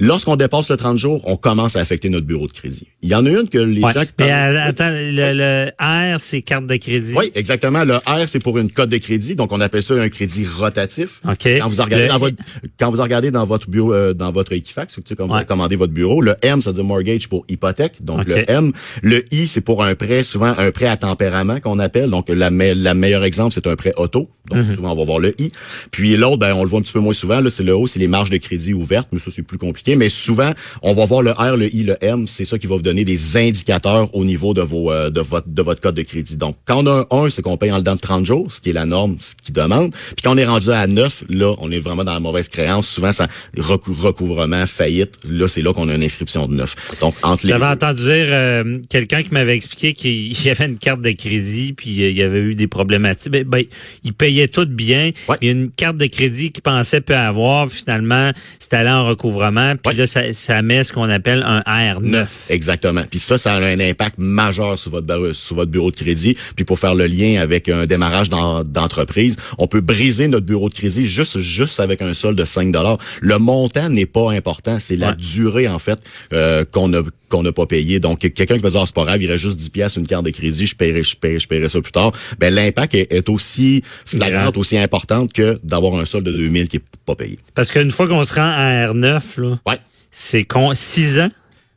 Lorsqu'on 0.00 0.34
dépasse 0.34 0.68
le 0.70 0.76
30 0.76 0.98
jours, 0.98 1.22
on 1.28 1.36
commence 1.36 1.76
à 1.76 1.80
affecter 1.80 2.08
notre 2.08 2.26
bureau 2.26 2.48
de 2.48 2.52
crédit. 2.52 2.88
Il 3.02 3.08
y 3.10 3.14
en 3.14 3.24
a 3.26 3.30
une 3.30 3.48
que 3.48 3.58
les 3.58 3.80
Ouais. 3.80 3.92
gens... 3.92 4.02
qui 4.04 4.08
Mais 4.18 4.32
euh, 4.32 4.60
attends, 4.68 4.90
le, 4.90 5.32
le 5.32 5.70
R, 5.78 6.18
c'est 6.18 6.42
carte 6.42 6.66
de 6.66 6.76
crédit? 6.76 7.14
Oui, 7.16 7.30
exactement. 7.36 7.84
Le 7.84 7.96
R, 7.98 8.26
c'est 8.26 8.40
pour 8.42 8.58
une 8.58 8.70
cote 8.72 8.88
de 8.90 8.98
crédit, 8.98 9.36
donc 9.36 9.52
on 9.52 9.60
appelle 9.60 9.84
ça 9.84 9.94
un 9.94 10.08
crédit 10.08 10.44
rotatif. 10.46 11.20
OK. 11.28 11.46
Quand 11.46 11.68
vous 11.68 11.82
regardez 11.82 12.06
Le- 12.06 12.08
dans 12.08 12.18
votre 12.18 12.36
quand 12.78 12.90
vous 12.90 13.00
regardez 13.02 13.30
dans 13.30 13.46
votre 13.46 13.70
bureau 13.70 13.94
euh, 13.94 14.14
dans 14.14 14.32
votre 14.32 14.52
Equifax, 14.52 14.94
tu 14.96 15.02
sais, 15.06 15.14
quand 15.14 15.28
vous 15.28 15.34
Ouais. 15.34 15.44
commandé 15.44 15.76
votre 15.76 15.92
bureau, 15.92 16.20
le 16.20 16.34
M 16.42 16.60
ça 16.60 16.70
veut 16.70 16.74
dire 16.74 16.84
mortgage 16.84 17.28
pour 17.28 17.44
hypothèque, 17.48 18.02
donc 18.02 18.26
le 18.26 18.50
M, 18.50 18.72
le 19.02 19.22
I 19.32 19.46
c'est 19.46 19.60
pour 19.60 19.84
un 19.84 19.94
prêt 19.94 20.22
souvent 20.24 20.52
un 20.58 20.70
prêt 20.72 20.86
à 20.86 20.96
tempérament 20.96 21.60
qu'on 21.60 21.78
appelle, 21.78 22.10
donc 22.10 22.28
la 22.30 22.50
me- 22.50 22.74
la 22.74 22.94
meilleure 22.94 23.22
exemple 23.24 23.52
c'est 23.54 23.66
un 23.68 23.76
prêt 23.76 23.92
auto, 23.96 24.28
donc 24.50 24.58
Mm-hmm. 24.58 24.74
souvent 24.74 24.92
on 24.92 24.96
va 24.96 25.04
voir 25.04 25.18
le 25.20 25.40
I. 25.40 25.52
Puis 25.92 26.16
l'autre 26.16 26.38
ben 26.38 26.52
on 26.54 26.62
le 26.64 26.68
voit 26.68 26.78
un 26.80 26.82
petit 26.82 26.92
peu 26.92 26.98
moins 27.00 27.12
souvent 27.12 27.40
là, 27.40 27.48
c'est 27.48 27.62
le 27.62 27.74
O, 27.76 27.86
c'est 27.86 27.98
les 28.00 28.08
marges 28.08 28.30
de 28.30 28.36
crédit 28.38 28.74
ouvertes, 28.74 29.08
mais 29.12 29.18
ça 29.20 29.30
c'est 29.30 29.42
plus 29.42 29.58
compliqué, 29.58 29.83
mais 29.86 30.08
souvent 30.08 30.50
on 30.82 30.92
va 30.92 31.04
voir 31.06 31.22
le 31.22 31.32
R, 31.32 31.56
le 31.56 31.74
I, 31.74 31.82
le 31.84 31.96
M, 32.00 32.26
c'est 32.26 32.44
ça 32.44 32.58
qui 32.58 32.66
va 32.66 32.76
vous 32.76 32.82
donner 32.82 33.04
des 33.04 33.36
indicateurs 33.36 34.14
au 34.14 34.24
niveau 34.24 34.54
de 34.54 34.62
vos 34.62 34.90
euh, 34.90 35.10
de 35.10 35.20
votre 35.20 35.48
de 35.48 35.62
votre 35.62 35.80
code 35.80 35.94
de 35.94 36.02
crédit. 36.02 36.36
Donc 36.36 36.56
quand 36.64 36.84
on 36.84 36.86
a 36.86 37.06
un 37.10 37.26
1, 37.26 37.30
c'est 37.30 37.42
qu'on 37.42 37.56
paye 37.56 37.72
en 37.72 37.78
dedans 37.78 37.94
de 37.94 38.00
30 38.00 38.24
jours, 38.24 38.50
ce 38.50 38.60
qui 38.60 38.70
est 38.70 38.74
la 38.74 38.86
norme, 38.86 39.16
ce 39.20 39.34
qui 39.34 39.52
demande. 39.52 39.92
Puis 39.92 40.22
quand 40.22 40.34
on 40.34 40.38
est 40.38 40.44
rendu 40.44 40.70
à 40.70 40.86
9, 40.86 41.24
là, 41.28 41.54
on 41.58 41.70
est 41.70 41.78
vraiment 41.80 42.04
dans 42.04 42.12
la 42.14 42.20
mauvaise 42.20 42.48
créance. 42.48 42.88
Souvent, 42.88 43.12
ça 43.12 43.26
recou- 43.56 43.92
recouvrement, 43.94 44.66
faillite. 44.66 45.14
Là, 45.28 45.48
c'est 45.48 45.62
là 45.62 45.72
qu'on 45.72 45.88
a 45.88 45.94
une 45.94 46.02
inscription 46.02 46.46
de 46.46 46.54
9. 46.54 46.98
Donc, 47.00 47.14
entre 47.22 47.46
les 47.46 47.50
J'avais 47.52 47.66
entendu 47.66 48.02
dire 48.02 48.26
euh, 48.30 48.78
quelqu'un 48.88 49.22
qui 49.22 49.30
m'avait 49.32 49.56
expliqué 49.56 49.92
qu'il 49.92 50.32
y 50.44 50.50
avait 50.50 50.66
une 50.66 50.78
carte 50.78 51.00
de 51.00 51.12
crédit 51.12 51.72
puis 51.72 52.02
euh, 52.02 52.10
il 52.10 52.16
y 52.16 52.22
avait 52.22 52.40
eu 52.40 52.54
des 52.54 52.66
problématiques. 52.66 53.32
Ben, 53.32 53.44
ben, 53.44 53.64
il 54.04 54.12
payait 54.12 54.48
tout 54.48 54.66
bien. 54.66 55.10
Ouais. 55.28 55.36
Il 55.40 55.46
y 55.46 55.48
a 55.50 55.52
une 55.52 55.70
carte 55.70 55.96
de 55.96 56.06
crédit 56.06 56.52
qu'il 56.52 56.62
pensait 56.62 57.00
peut 57.00 57.16
avoir. 57.16 57.70
Finalement, 57.70 58.32
c'est 58.58 58.74
allé 58.74 58.90
en 58.90 59.06
recouvrement. 59.06 59.73
Puis 59.82 59.92
Ouais. 59.92 59.94
là, 59.98 60.06
ça, 60.06 60.32
ça 60.32 60.62
met 60.62 60.84
ce 60.84 60.92
qu'on 60.92 61.08
appelle 61.08 61.42
un 61.46 61.60
R9. 61.60 62.26
Exactement. 62.50 63.02
Puis 63.10 63.18
ça, 63.18 63.38
ça 63.38 63.54
a 63.54 63.60
un 63.60 63.80
impact 63.80 64.16
majeur 64.18 64.78
sur 64.78 64.90
votre, 64.90 65.06
bar- 65.06 65.34
sur 65.34 65.56
votre 65.56 65.70
bureau 65.70 65.90
de 65.90 65.96
crédit. 65.96 66.36
Puis 66.56 66.64
pour 66.64 66.78
faire 66.78 66.94
le 66.94 67.06
lien 67.06 67.40
avec 67.40 67.68
un 67.68 67.86
démarrage 67.86 68.28
d'en- 68.30 68.64
d'entreprise, 68.64 69.36
on 69.58 69.66
peut 69.66 69.80
briser 69.80 70.28
notre 70.28 70.46
bureau 70.46 70.68
de 70.68 70.74
crédit 70.74 71.08
juste 71.08 71.38
juste 71.40 71.80
avec 71.80 72.02
un 72.02 72.14
solde 72.14 72.38
de 72.38 72.44
5 72.44 72.74
Le 73.20 73.38
montant 73.38 73.88
n'est 73.88 74.06
pas 74.06 74.32
important, 74.32 74.78
c'est 74.80 74.96
la 74.96 75.10
Ouais. 75.10 75.16
durée 75.16 75.68
en 75.68 75.78
fait 75.78 75.98
euh, 76.32 76.64
qu'on 76.70 76.92
a 76.94 77.02
qu'on 77.30 77.42
n'a 77.42 77.52
pas 77.52 77.66
payé. 77.66 77.98
Donc 78.00 78.20
quelqu'un 78.20 78.56
qui 78.56 78.62
va 78.62 78.70
dire 78.70 78.80
Ah, 78.80 78.86
c'est 78.86 78.94
pas 78.94 79.04
grave, 79.04 79.20
il 79.22 79.26
reste 79.30 79.42
juste 79.42 79.58
10 79.58 79.70
pièces 79.70 79.96
une 79.96 80.06
carte 80.06 80.24
de 80.24 80.30
crédit, 80.30 80.66
je 80.66 80.76
paierai 80.76 81.02
je 81.02 81.16
paierai, 81.16 81.40
je 81.40 81.48
paierai 81.48 81.68
ça 81.68 81.80
plus 81.80 81.90
tard. 81.92 82.12
Ben 82.38 82.52
l'impact 82.54 82.94
est, 82.94 83.12
est 83.12 83.28
aussi 83.28 83.82
flagrant, 84.04 84.50
aussi 84.56 84.76
importante 84.78 85.32
que 85.32 85.58
d'avoir 85.64 85.94
un 85.96 86.04
solde 86.04 86.26
de 86.26 86.32
2000 86.32 86.68
qui 86.68 86.76
est 86.76 86.82
pas 87.06 87.14
payé. 87.14 87.38
Parce 87.54 87.70
qu'une 87.70 87.90
fois 87.90 88.08
qu'on 88.08 88.22
se 88.24 88.34
rend 88.34 88.42
à 88.42 88.86
R9, 88.92 89.40
là, 89.40 89.58
Ouais. 89.66 89.80
c'est 90.10 90.44
con 90.44 90.74
6 90.74 91.20
ans? 91.20 91.28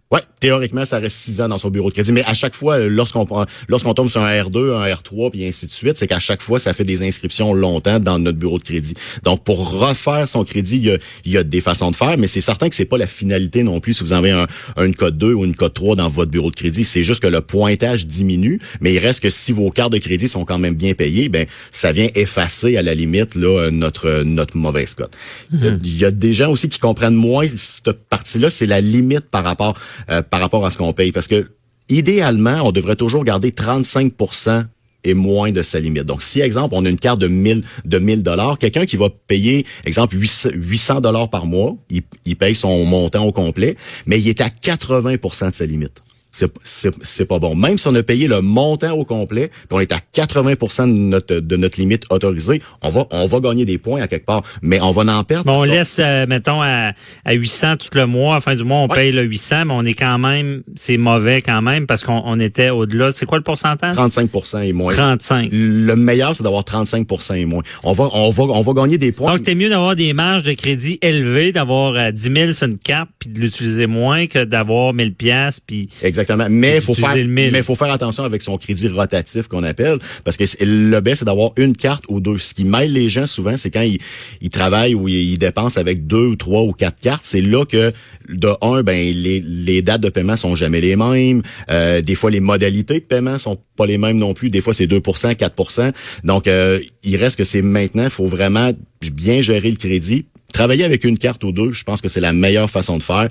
Ouais, 0.09 0.21
théoriquement, 0.39 0.85
ça 0.85 0.99
reste 0.99 1.17
six 1.17 1.41
ans 1.41 1.49
dans 1.49 1.57
son 1.57 1.69
bureau 1.69 1.89
de 1.89 1.93
crédit. 1.93 2.13
Mais 2.13 2.23
à 2.23 2.33
chaque 2.33 2.55
fois, 2.55 2.77
euh, 2.77 2.87
lorsqu'on 2.87 3.27
lorsqu'on 3.67 3.93
tombe 3.93 4.09
sur 4.09 4.21
un 4.21 4.31
R2, 4.41 4.73
un 4.73 4.85
R3, 4.93 5.31
puis 5.31 5.45
ainsi 5.45 5.65
de 5.65 5.71
suite, 5.71 5.97
c'est 5.97 6.07
qu'à 6.07 6.19
chaque 6.19 6.41
fois, 6.41 6.59
ça 6.59 6.71
fait 6.73 6.85
des 6.85 7.05
inscriptions 7.05 7.53
longtemps 7.53 7.99
dans 7.99 8.17
notre 8.17 8.37
bureau 8.37 8.57
de 8.57 8.63
crédit. 8.63 8.93
Donc, 9.23 9.43
pour 9.43 9.69
refaire 9.81 10.29
son 10.29 10.45
crédit, 10.45 10.77
il 10.77 10.85
y 10.85 10.91
a, 10.91 10.97
il 11.25 11.31
y 11.33 11.37
a 11.37 11.43
des 11.43 11.59
façons 11.59 11.91
de 11.91 11.95
faire, 11.97 12.17
mais 12.17 12.27
c'est 12.27 12.39
certain 12.39 12.69
que 12.69 12.75
c'est 12.75 12.85
pas 12.85 12.97
la 12.97 13.05
finalité 13.07 13.63
non 13.63 13.81
plus 13.81 13.95
si 13.95 14.03
vous 14.05 14.13
avez 14.13 14.31
un, 14.31 14.47
une 14.77 14.95
code 14.95 15.17
2 15.17 15.33
ou 15.33 15.43
une 15.43 15.55
code 15.55 15.73
3 15.73 15.97
dans 15.97 16.07
votre 16.07 16.31
bureau 16.31 16.51
de 16.51 16.55
crédit. 16.55 16.85
C'est 16.85 17.03
juste 17.03 17.21
que 17.21 17.27
le 17.27 17.41
pointage 17.41 18.05
diminue, 18.07 18.61
mais 18.79 18.93
il 18.93 18.99
reste 18.99 19.19
que 19.19 19.29
si 19.29 19.51
vos 19.51 19.71
cartes 19.71 19.91
de 19.91 19.97
crédit 19.97 20.29
sont 20.29 20.45
quand 20.45 20.57
même 20.57 20.75
bien 20.75 20.93
payées, 20.93 21.27
ben 21.27 21.45
ça 21.69 21.91
vient 21.91 22.07
effacer 22.15 22.77
à 22.77 22.81
la 22.81 22.93
limite 22.93 23.35
là 23.35 23.69
notre 23.71 24.23
notre 24.23 24.55
mauvaise 24.55 24.93
cote. 24.93 25.11
Il 25.51 25.59
y 25.65 25.67
a- 25.67 25.77
Il 25.83 25.97
y, 25.97 26.05
a 26.05 26.11
des 26.11 26.31
gens 26.31 26.49
aussi 26.51 26.69
qui 26.69 26.79
comprennent 26.79 27.15
moins 27.15 27.45
cette 27.53 27.91
partie-là, 27.91 28.49
c'est 28.49 28.65
la 28.67 28.79
limite 28.79 29.21
par 29.31 29.43
rapport 29.43 29.77
euh, 30.09 30.21
par 30.21 30.39
rapport 30.39 30.65
à 30.65 30.69
ce 30.69 30.77
qu'on 30.77 30.93
paye, 30.93 31.11
parce 31.11 31.27
que 31.27 31.51
idéalement, 31.89 32.61
on 32.63 32.71
devrait 32.71 32.95
toujours 32.95 33.23
garder 33.23 33.51
35% 33.51 34.65
et 35.03 35.13
moins 35.13 35.51
de 35.51 35.61
sa 35.61 35.79
limite. 35.79 36.03
Donc, 36.03 36.23
si, 36.23 36.41
exemple, 36.41 36.73
on 36.75 36.85
a 36.85 36.89
une 36.89 36.99
carte 36.99 37.19
de 37.19 37.27
1000 37.27 37.63
de 37.85 37.99
1000 37.99 38.23
dollars, 38.23 38.57
quelqu'un 38.57 38.85
qui 38.85 38.97
va 38.97 39.09
payer, 39.09 39.65
exemple, 39.85 40.17
800 40.17 41.01
dollars 41.01 41.29
par 41.29 41.45
mois, 41.45 41.77
il, 41.89 42.01
il 42.25 42.35
paye 42.35 42.55
son 42.55 42.83
montant 42.85 43.23
au 43.23 43.31
complet, 43.31 43.77
mais 44.05 44.19
il 44.19 44.27
est 44.27 44.41
à 44.41 44.49
80% 44.49 45.51
de 45.51 45.55
sa 45.55 45.65
limite. 45.65 46.01
C'est, 46.31 46.51
c'est, 46.63 46.91
c'est 47.01 47.25
pas 47.25 47.39
bon. 47.39 47.55
Même 47.55 47.77
si 47.77 47.87
on 47.87 47.95
a 47.95 48.03
payé 48.03 48.27
le 48.27 48.41
montant 48.41 48.91
au 48.91 49.05
complet, 49.05 49.47
puis 49.49 49.67
on 49.71 49.79
est 49.79 49.91
à 49.91 49.99
80% 50.15 50.83
de 50.87 50.91
notre, 50.91 51.35
de 51.39 51.55
notre 51.55 51.79
limite 51.79 52.03
autorisée, 52.11 52.61
on 52.83 52.89
va, 52.89 53.07
on 53.11 53.25
va 53.25 53.39
gagner 53.39 53.65
des 53.65 53.77
points 53.77 54.01
à 54.01 54.07
quelque 54.07 54.25
part, 54.25 54.43
mais 54.61 54.79
on 54.81 54.91
va 54.91 55.17
en 55.17 55.23
perdre. 55.23 55.45
Bon, 55.45 55.61
on 55.61 55.63
laisse, 55.63 55.97
euh, 55.99 56.25
mettons, 56.27 56.61
à, 56.61 56.91
à 57.25 57.33
800 57.33 57.77
tout 57.77 57.87
le 57.93 58.05
mois. 58.05 58.39
Fin 58.41 58.55
du 58.55 58.63
mois, 58.63 58.77
on 58.79 58.87
Ouais. 58.87 58.95
paye 58.95 59.11
le 59.11 59.23
800, 59.23 59.65
mais 59.65 59.73
on 59.75 59.83
est 59.85 59.93
quand 59.93 60.17
même, 60.19 60.61
c'est 60.75 60.97
mauvais 60.97 61.41
quand 61.41 61.61
même 61.61 61.87
parce 61.87 62.03
qu'on 62.03 62.21
on 62.25 62.39
était 62.39 62.69
au-delà. 62.69 63.11
C'est 63.13 63.25
quoi 63.25 63.37
le 63.37 63.43
pourcentage? 63.43 63.95
35% 63.95 64.61
et 64.63 64.73
moins. 64.73 64.93
35. 64.93 65.49
Le 65.51 65.95
meilleur, 65.95 66.35
c'est 66.35 66.43
d'avoir 66.43 66.63
35% 66.63 67.35
et 67.35 67.45
moins. 67.45 67.63
On 67.83 67.93
va, 67.93 68.09
on 68.13 68.29
va, 68.29 68.43
on 68.43 68.61
va 68.61 68.73
gagner 68.73 68.97
des 68.97 69.11
points. 69.11 69.33
Donc, 69.35 69.41
c'est 69.45 69.55
mieux 69.55 69.69
d'avoir 69.69 69.95
des 69.95 70.13
marges 70.13 70.43
de 70.43 70.53
crédit 70.53 70.99
élevées, 71.01 71.51
d'avoir 71.51 71.95
euh, 71.95 72.11
10 72.11 72.31
000 72.33 72.51
sur 72.53 72.67
une 72.67 72.77
carte, 72.77 73.09
puis 73.19 73.29
de 73.29 73.39
l'utiliser 73.39 73.87
moins 73.87 74.27
que 74.27 74.43
d'avoir 74.43 74.93
1000 74.93 75.13
pièces 75.13 75.59
puis 75.59 75.89
Exactement. 76.17 76.47
Mais 76.49 76.77
il 76.77 76.81
faut 76.81 76.95
faire, 76.95 77.15
mais 77.27 77.61
faut 77.61 77.75
faire 77.75 77.91
attention 77.91 78.23
avec 78.23 78.41
son 78.41 78.57
crédit 78.57 78.87
rotatif 78.87 79.47
qu'on 79.47 79.63
appelle, 79.63 79.99
parce 80.23 80.37
que 80.37 80.45
le 80.61 80.99
best 80.99 81.19
c'est 81.19 81.25
d'avoir 81.25 81.51
une 81.57 81.75
carte 81.75 82.05
ou 82.09 82.19
deux. 82.19 82.39
Ce 82.39 82.53
qui 82.53 82.65
mêle 82.65 82.91
les 82.91 83.07
gens 83.09 83.27
souvent, 83.27 83.55
c'est 83.57 83.69
quand 83.69 83.81
ils, 83.81 83.99
ils 84.41 84.49
travaillent 84.49 84.95
ou 84.95 85.07
ils, 85.07 85.31
ils 85.33 85.37
dépensent 85.37 85.79
avec 85.79 86.07
deux 86.07 86.27
ou 86.27 86.35
trois 86.35 86.63
ou 86.63 86.73
quatre 86.73 86.99
cartes. 86.99 87.23
C'est 87.23 87.41
là 87.41 87.65
que 87.65 87.91
de 88.29 88.49
un, 88.61 88.83
ben 88.83 88.97
les, 88.97 89.39
les 89.41 89.81
dates 89.81 90.01
de 90.01 90.09
paiement 90.09 90.35
sont 90.35 90.55
jamais 90.55 90.81
les 90.81 90.95
mêmes. 90.95 91.41
Euh, 91.69 92.01
des 92.01 92.15
fois, 92.15 92.31
les 92.31 92.39
modalités 92.39 92.95
de 92.95 93.05
paiement 93.05 93.37
sont 93.37 93.57
pas 93.75 93.85
les 93.85 93.97
mêmes 93.97 94.17
non 94.17 94.33
plus. 94.33 94.49
Des 94.49 94.61
fois, 94.61 94.73
c'est 94.73 94.87
2 94.87 94.99
4% 94.99 95.91
Donc, 96.23 96.47
euh, 96.47 96.79
il 97.03 97.15
reste 97.17 97.37
que 97.37 97.43
c'est 97.43 97.61
maintenant. 97.61 98.05
Il 98.05 98.09
faut 98.09 98.27
vraiment 98.27 98.71
bien 99.13 99.41
gérer 99.41 99.69
le 99.69 99.77
crédit. 99.77 100.25
Travailler 100.53 100.85
avec 100.85 101.03
une 101.03 101.17
carte 101.17 101.43
ou 101.43 101.51
deux, 101.51 101.71
je 101.71 101.83
pense 101.83 102.01
que 102.01 102.07
c'est 102.07 102.21
la 102.21 102.33
meilleure 102.33 102.69
façon 102.69 102.97
de 102.97 103.03
faire 103.03 103.29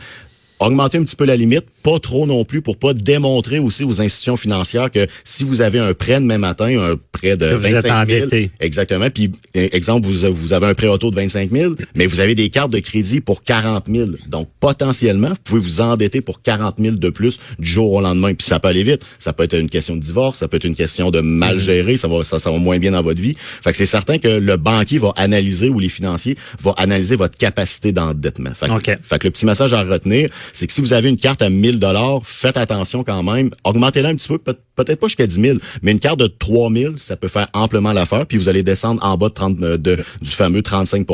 augmenter 0.59 0.99
un 0.99 1.05
petit 1.05 1.17
peu 1.17 1.25
la 1.25 1.37
limite, 1.37 1.67
pas 1.83 1.99
trop 1.99 2.27
non 2.27 2.45
plus 2.45 2.63
pour 2.63 2.77
pas 2.77 2.95
démontrer 2.95 3.59
aussi 3.59 3.85
aux 3.85 4.01
institutions 4.01 4.37
financières 4.37 4.91
que 4.91 5.07
si 5.25 5.45
vous 5.45 5.61
avez 5.61 5.79
un 5.79 5.95
prêt 5.95 6.21
demain 6.21 6.39
matin, 6.39 6.67
un 6.67 6.97
prêt 7.17 7.37
de 7.37 7.49
Que 7.49 7.55
vous 7.55 7.67
êtes 7.67 7.87
25 7.87 8.09
000, 8.09 8.21
endetté. 8.25 8.51
exactement, 8.61 9.11
puis 9.11 9.31
eh, 9.55 9.75
exemple 9.77 10.07
vous 10.07 10.33
vous 10.35 10.53
avez 10.53 10.67
un 10.67 10.75
prêt 10.75 10.89
auto 10.89 11.11
de 11.11 11.17
25 11.17 11.51
000, 11.51 11.75
mais 11.95 12.07
vous 12.07 12.21
avez 12.21 12.35
des 12.35 12.49
cartes 12.51 12.71
de 12.73 12.79
crédit 12.79 13.21
pour 13.21 13.43
40 13.43 13.87
000, 13.91 14.11
donc 14.29 14.49
potentiellement 14.61 15.29
vous 15.29 15.35
pouvez 15.45 15.61
vous 15.61 15.81
endetter 15.81 16.21
pour 16.21 16.43
40 16.43 16.77
000 16.79 16.97
de 16.97 17.11
plus 17.11 17.39
du 17.59 17.69
jour 17.69 17.93
au 17.93 18.01
lendemain, 18.01 18.35
puis 18.35 18.47
ça 18.47 18.61
peut 18.61 18.69
aller 18.69 18.85
vite, 18.85 19.03
ça 19.19 19.33
peut 19.33 19.45
être 19.45 19.57
une 19.59 19.69
question 19.71 19.95
de 19.97 20.01
divorce, 20.01 20.39
ça 20.39 20.49
peut 20.49 20.57
être 20.57 20.65
une 20.65 20.77
question 20.77 21.11
de 21.11 21.21
mal 21.21 21.59
gérer, 21.59 21.97
ça 21.97 22.09
va 22.09 22.23
ça, 22.25 22.39
ça 22.39 22.51
va 22.51 22.59
moins 22.59 22.79
bien 22.79 22.91
dans 22.93 23.03
votre 23.03 23.21
vie, 23.21 23.35
fait 23.39 23.71
que 23.71 23.77
c'est 23.77 23.87
certain 23.87 24.19
que 24.19 24.29
le 24.29 24.57
banquier 24.57 24.99
va 24.99 25.13
analyser 25.17 25.69
ou 25.69 25.79
les 25.79 25.89
financiers 25.89 26.37
vont 26.63 26.73
analyser 26.73 27.17
votre 27.17 27.37
capacité 27.39 27.93
d'endettement. 27.93 28.51
Fait 28.55 28.67
que- 28.67 28.73
OK. 28.73 28.99
fait 29.03 29.19
que 29.19 29.27
le 29.27 29.31
petit 29.31 29.47
message 29.47 29.73
à 29.73 29.83
retenir, 29.83 30.29
c'est 30.53 30.67
que 30.67 30.73
si 30.73 30.81
vous 30.81 30.93
avez 30.93 31.09
une 31.09 31.17
carte 31.17 31.43
à 31.43 31.49
1000 31.51 31.79
dollars, 31.79 32.21
faites 32.25 32.57
attention 32.57 33.05
quand 33.05 33.23
même. 33.23 33.51
Augmentez-la 33.65 34.11
un 34.11 34.15
petit 34.15 34.29
peu, 34.29 34.39
peut- 34.39 34.57
peut-être 34.77 35.01
pas 35.01 35.07
jusqu'à 35.09 35.27
10 35.27 35.41
000, 35.41 35.59
mais 35.83 35.93
une 35.93 35.99
carte 35.99 36.19
de 36.19 36.27
3000, 36.27 36.95
ça 37.07 37.17
peut 37.17 37.29
faire 37.29 37.47
amplement 37.53 37.93
l'affaire. 37.93 38.27
Puis 38.27 38.37
vous 38.37 38.49
allez 38.49 38.65
descendre 38.65 39.03
en 39.05 39.17
bas 39.17 39.29
de, 39.29 39.35
30, 39.35 39.63
euh, 39.63 39.77
de 39.77 39.99
du 40.21 40.31
fameux 40.31 40.63
35 40.63 41.07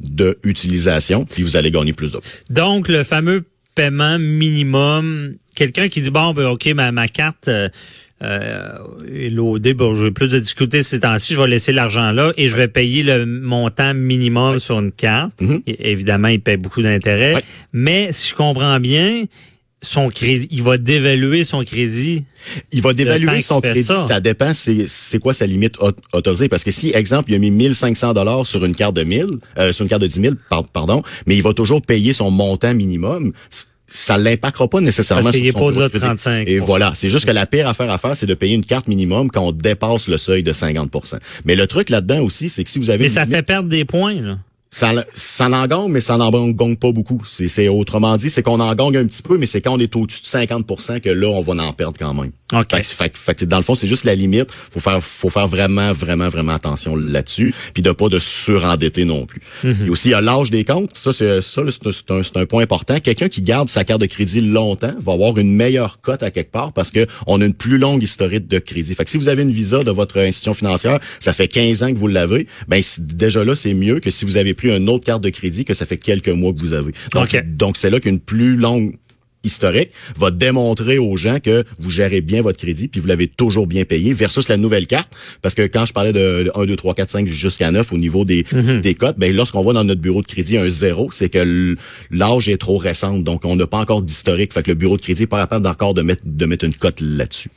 de 0.00 0.38
utilisation, 0.44 1.26
puis 1.26 1.42
vous 1.42 1.56
allez 1.56 1.70
gagner 1.70 1.92
plus 1.92 2.12
de 2.12 2.20
Donc, 2.50 2.88
le 2.88 3.04
fameux 3.04 3.44
paiement 3.74 4.18
minimum, 4.18 5.34
quelqu'un 5.54 5.88
qui 5.88 6.00
dit, 6.00 6.10
bon, 6.10 6.32
ben, 6.32 6.46
OK, 6.46 6.66
ma, 6.68 6.90
ma 6.90 7.06
carte 7.06 7.48
euh, 7.48 7.68
euh, 8.22 8.78
loadée, 9.30 9.74
bon, 9.74 9.94
j'ai 9.94 10.10
plus 10.10 10.28
de 10.28 10.38
difficultés 10.38 10.82
ces 10.82 11.00
temps-ci, 11.00 11.34
je 11.34 11.40
vais 11.42 11.48
laisser 11.48 11.72
l'argent 11.72 12.12
là 12.12 12.32
et 12.38 12.48
je 12.48 12.56
vais 12.56 12.68
payer 12.68 13.02
le 13.02 13.26
montant 13.26 13.92
minimum 13.92 14.58
sur 14.58 14.78
une 14.78 14.92
carte. 14.92 15.38
Mhm. 15.42 15.60
Et- 15.66 15.90
évidemment, 15.90 16.28
il 16.28 16.40
paye 16.40 16.56
beaucoup 16.56 16.80
d'intérêts. 16.80 17.34
Ouais. 17.34 17.44
Mais, 17.74 18.12
si 18.12 18.30
je 18.30 18.34
comprends 18.34 18.80
bien, 18.80 19.24
son 19.82 20.08
crédit, 20.08 20.48
il 20.50 20.62
va 20.62 20.78
dévaluer 20.78 21.44
son 21.44 21.62
crédit. 21.64 22.24
Il 22.72 22.80
va 22.82 22.92
dévaluer 22.94 23.40
son 23.42 23.60
crédit. 23.60 23.84
ça. 23.84 24.06
Ça, 24.08 24.20
dépend 24.20 24.52
c'est 24.54 24.84
c'est 24.86 25.18
quoi 25.18 25.34
sa 25.34 25.46
limite 25.46 25.76
au- 25.80 25.90
autorisée? 26.12 26.48
Parce 26.48 26.64
que 26.64 26.70
si, 26.70 26.90
exemple, 26.94 27.30
il 27.30 27.34
a 27.36 27.38
mis 27.38 27.50
1500 27.50 28.14
dollars 28.14 28.46
sur 28.46 28.64
une 28.64 28.74
carte 28.74 28.94
de 28.96 29.04
1000, 29.04 29.26
euh, 29.58 29.72
sur 29.72 29.82
une 29.84 29.88
carte 29.88 30.02
de 30.02 30.06
10 30.06 30.20
000, 30.20 30.34
par- 30.50 30.64
pardon, 30.64 31.02
mais 31.26 31.36
il 31.36 31.42
va 31.42 31.52
toujours 31.52 31.82
payer 31.82 32.12
son 32.12 32.30
montant 32.30 32.74
minimum. 32.74 33.32
ça 33.88 34.18
l'impactera 34.18 34.66
pas 34.66 34.80
nécessairement 34.80 35.22
Parce 35.22 35.36
qu'il 35.36 35.52
pas 35.52 35.60
de 35.70 35.88
crédit. 35.88 36.04
35 36.04 36.48
Et 36.48 36.58
voilà, 36.58 36.90
c'est 36.96 37.08
juste 37.08 37.24
que 37.24 37.30
la 37.30 37.46
pire 37.46 37.68
affaire 37.68 37.88
à 37.88 37.98
faire, 37.98 38.16
c'est 38.16 38.26
de 38.26 38.34
payer 38.34 38.56
une 38.56 38.64
carte 38.64 38.88
minimum 38.88 39.30
quand 39.30 39.42
on 39.42 39.52
dépasse 39.52 40.08
le 40.08 40.18
seuil 40.18 40.42
de 40.42 40.52
50% 40.52 41.18
Mais 41.44 41.54
le 41.54 41.68
truc 41.68 41.90
là-dedans 41.90 42.18
aussi, 42.22 42.48
c'est 42.48 42.64
que 42.64 42.70
si 42.70 42.80
vous 42.80 42.90
avez 42.90 43.04
Mais 43.04 43.08
ça 43.08 43.20
limite- 43.22 43.36
fait 43.36 43.42
perdre 43.44 43.68
des 43.68 43.84
points, 43.84 44.20
là. 44.20 44.38
Ça, 44.76 44.92
ça 45.14 45.48
mais 45.88 46.02
ça 46.02 46.18
n'en 46.18 46.30
pas 46.76 46.92
beaucoup. 46.92 47.18
C'est, 47.26 47.48
c'est 47.48 47.68
autrement 47.68 48.14
dit, 48.18 48.28
c'est 48.28 48.42
qu'on 48.42 48.60
en 48.60 48.74
gagne 48.74 48.98
un 48.98 49.06
petit 49.06 49.22
peu, 49.22 49.38
mais 49.38 49.46
c'est 49.46 49.62
quand 49.62 49.72
on 49.72 49.78
est 49.78 49.96
au-dessus 49.96 50.20
de 50.20 50.26
50% 50.26 51.00
que 51.00 51.08
là, 51.08 51.28
on 51.28 51.40
va 51.40 51.64
en 51.64 51.72
perdre 51.72 51.96
quand 51.98 52.12
même. 52.12 52.30
OK. 52.52 52.70
Fait, 52.70 52.84
fait, 52.84 53.16
fait 53.16 53.44
dans 53.44 53.56
le 53.56 53.62
fond, 53.62 53.74
c'est 53.74 53.88
juste 53.88 54.04
la 54.04 54.14
limite. 54.14 54.50
Faut 54.52 54.78
faire, 54.78 55.02
faut 55.02 55.30
faire 55.30 55.48
vraiment, 55.48 55.92
vraiment, 55.92 56.28
vraiment 56.28 56.52
attention 56.52 56.94
là-dessus, 56.94 57.52
puis 57.74 57.82
de 57.82 57.90
pas 57.90 58.08
de 58.08 58.18
surendetter 58.20 59.04
non 59.04 59.26
plus. 59.26 59.40
Et 59.64 59.90
aussi, 59.90 60.08
il 60.08 60.12
y 60.12 60.14
a 60.14 60.20
l'âge 60.20 60.50
des 60.50 60.64
comptes. 60.64 60.96
Ça, 60.96 61.12
c'est 61.12 61.40
ça, 61.40 61.62
c'est 61.68 62.10
un, 62.10 62.40
un, 62.40 62.46
point 62.46 62.62
important. 62.62 63.00
Quelqu'un 63.00 63.28
qui 63.28 63.42
garde 63.42 63.68
sa 63.68 63.84
carte 63.84 64.00
de 64.00 64.06
crédit 64.06 64.40
longtemps 64.40 64.94
va 65.00 65.12
avoir 65.12 65.38
une 65.38 65.52
meilleure 65.52 66.00
cote 66.00 66.22
à 66.22 66.30
quelque 66.30 66.52
part 66.52 66.72
parce 66.72 66.90
que 66.90 67.06
on 67.26 67.40
a 67.40 67.44
une 67.44 67.54
plus 67.54 67.78
longue 67.78 68.02
historique 68.02 68.46
de 68.46 68.58
crédit. 68.58 68.94
Fait 68.94 69.04
que 69.04 69.10
si 69.10 69.18
vous 69.18 69.28
avez 69.28 69.42
une 69.42 69.52
visa 69.52 69.82
de 69.82 69.90
votre 69.90 70.18
institution 70.18 70.54
financière, 70.54 71.00
ça 71.18 71.32
fait 71.32 71.48
15 71.48 71.82
ans 71.82 71.92
que 71.92 71.98
vous 71.98 72.06
l'avez, 72.06 72.46
ben 72.68 72.80
déjà 72.98 73.44
là, 73.44 73.56
c'est 73.56 73.74
mieux 73.74 73.98
que 73.98 74.10
si 74.10 74.24
vous 74.24 74.36
avez 74.36 74.54
pris 74.54 74.74
une 74.74 74.88
autre 74.88 75.04
carte 75.04 75.22
de 75.22 75.30
crédit 75.30 75.64
que 75.64 75.74
ça 75.74 75.84
fait 75.84 75.96
quelques 75.96 76.28
mois 76.28 76.52
que 76.52 76.60
vous 76.60 76.74
avez. 76.74 76.92
Donc, 77.12 77.34
OK. 77.34 77.56
donc 77.56 77.76
c'est 77.76 77.90
là 77.90 77.98
qu'une 77.98 78.20
plus 78.20 78.56
longue 78.56 78.94
historique 79.46 79.90
va 80.18 80.30
démontrer 80.30 80.98
aux 80.98 81.16
gens 81.16 81.38
que 81.40 81.64
vous 81.78 81.90
gérez 81.90 82.20
bien 82.20 82.42
votre 82.42 82.58
crédit 82.58 82.88
puis 82.88 83.00
vous 83.00 83.06
l'avez 83.06 83.26
toujours 83.28 83.66
bien 83.66 83.84
payé 83.84 84.12
versus 84.12 84.48
la 84.48 84.56
nouvelle 84.56 84.86
carte. 84.86 85.08
Parce 85.42 85.54
que 85.54 85.62
quand 85.66 85.86
je 85.86 85.92
parlais 85.92 86.12
de 86.12 86.50
1 86.54 86.66
2 86.66 86.76
3 86.76 86.94
4 86.94 87.08
5 87.10 87.26
jusqu'à 87.28 87.70
9 87.70 87.92
au 87.92 87.98
niveau 87.98 88.24
des 88.24 88.44
des 88.82 88.94
cotes 88.94 89.18
ben 89.18 89.34
lorsqu'on 89.34 89.62
voit 89.62 89.72
dans 89.72 89.84
notre 89.84 90.00
bureau 90.00 90.20
de 90.22 90.26
crédit 90.26 90.58
un 90.58 90.68
zéro 90.68 91.10
c'est 91.12 91.28
que 91.28 91.76
l'âge 92.10 92.48
est 92.48 92.58
trop 92.58 92.76
récent. 92.76 93.18
Donc 93.18 93.44
on 93.44 93.56
n'a 93.56 93.66
pas 93.66 93.78
encore 93.78 94.02
d'historique. 94.02 94.52
Fait 94.52 94.62
que 94.62 94.70
le 94.70 94.74
bureau 94.74 94.96
de 94.96 95.02
crédit 95.02 95.22
est 95.22 95.26
pas 95.26 95.40
capable 95.40 95.66
encore 95.66 95.94
de 95.94 96.02
mettre 96.02 96.22
de 96.24 96.46
mettre 96.46 96.64
une 96.64 96.74
cote 96.74 97.00
là-dessus 97.00 97.50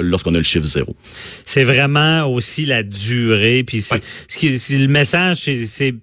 lorsqu'on 0.00 0.34
a 0.34 0.38
le 0.38 0.42
chiffre 0.42 0.66
zéro. 0.66 0.96
C'est 1.44 1.64
vraiment 1.64 2.26
aussi 2.26 2.66
la 2.66 2.82
durée. 2.82 3.62
Puis 3.64 3.80
c'est, 3.80 3.94
Ouais. 3.94 4.00
ce 4.28 4.38
qui, 4.38 4.78
le 4.78 4.88
message, 4.88 5.48
c'est, 5.66 5.94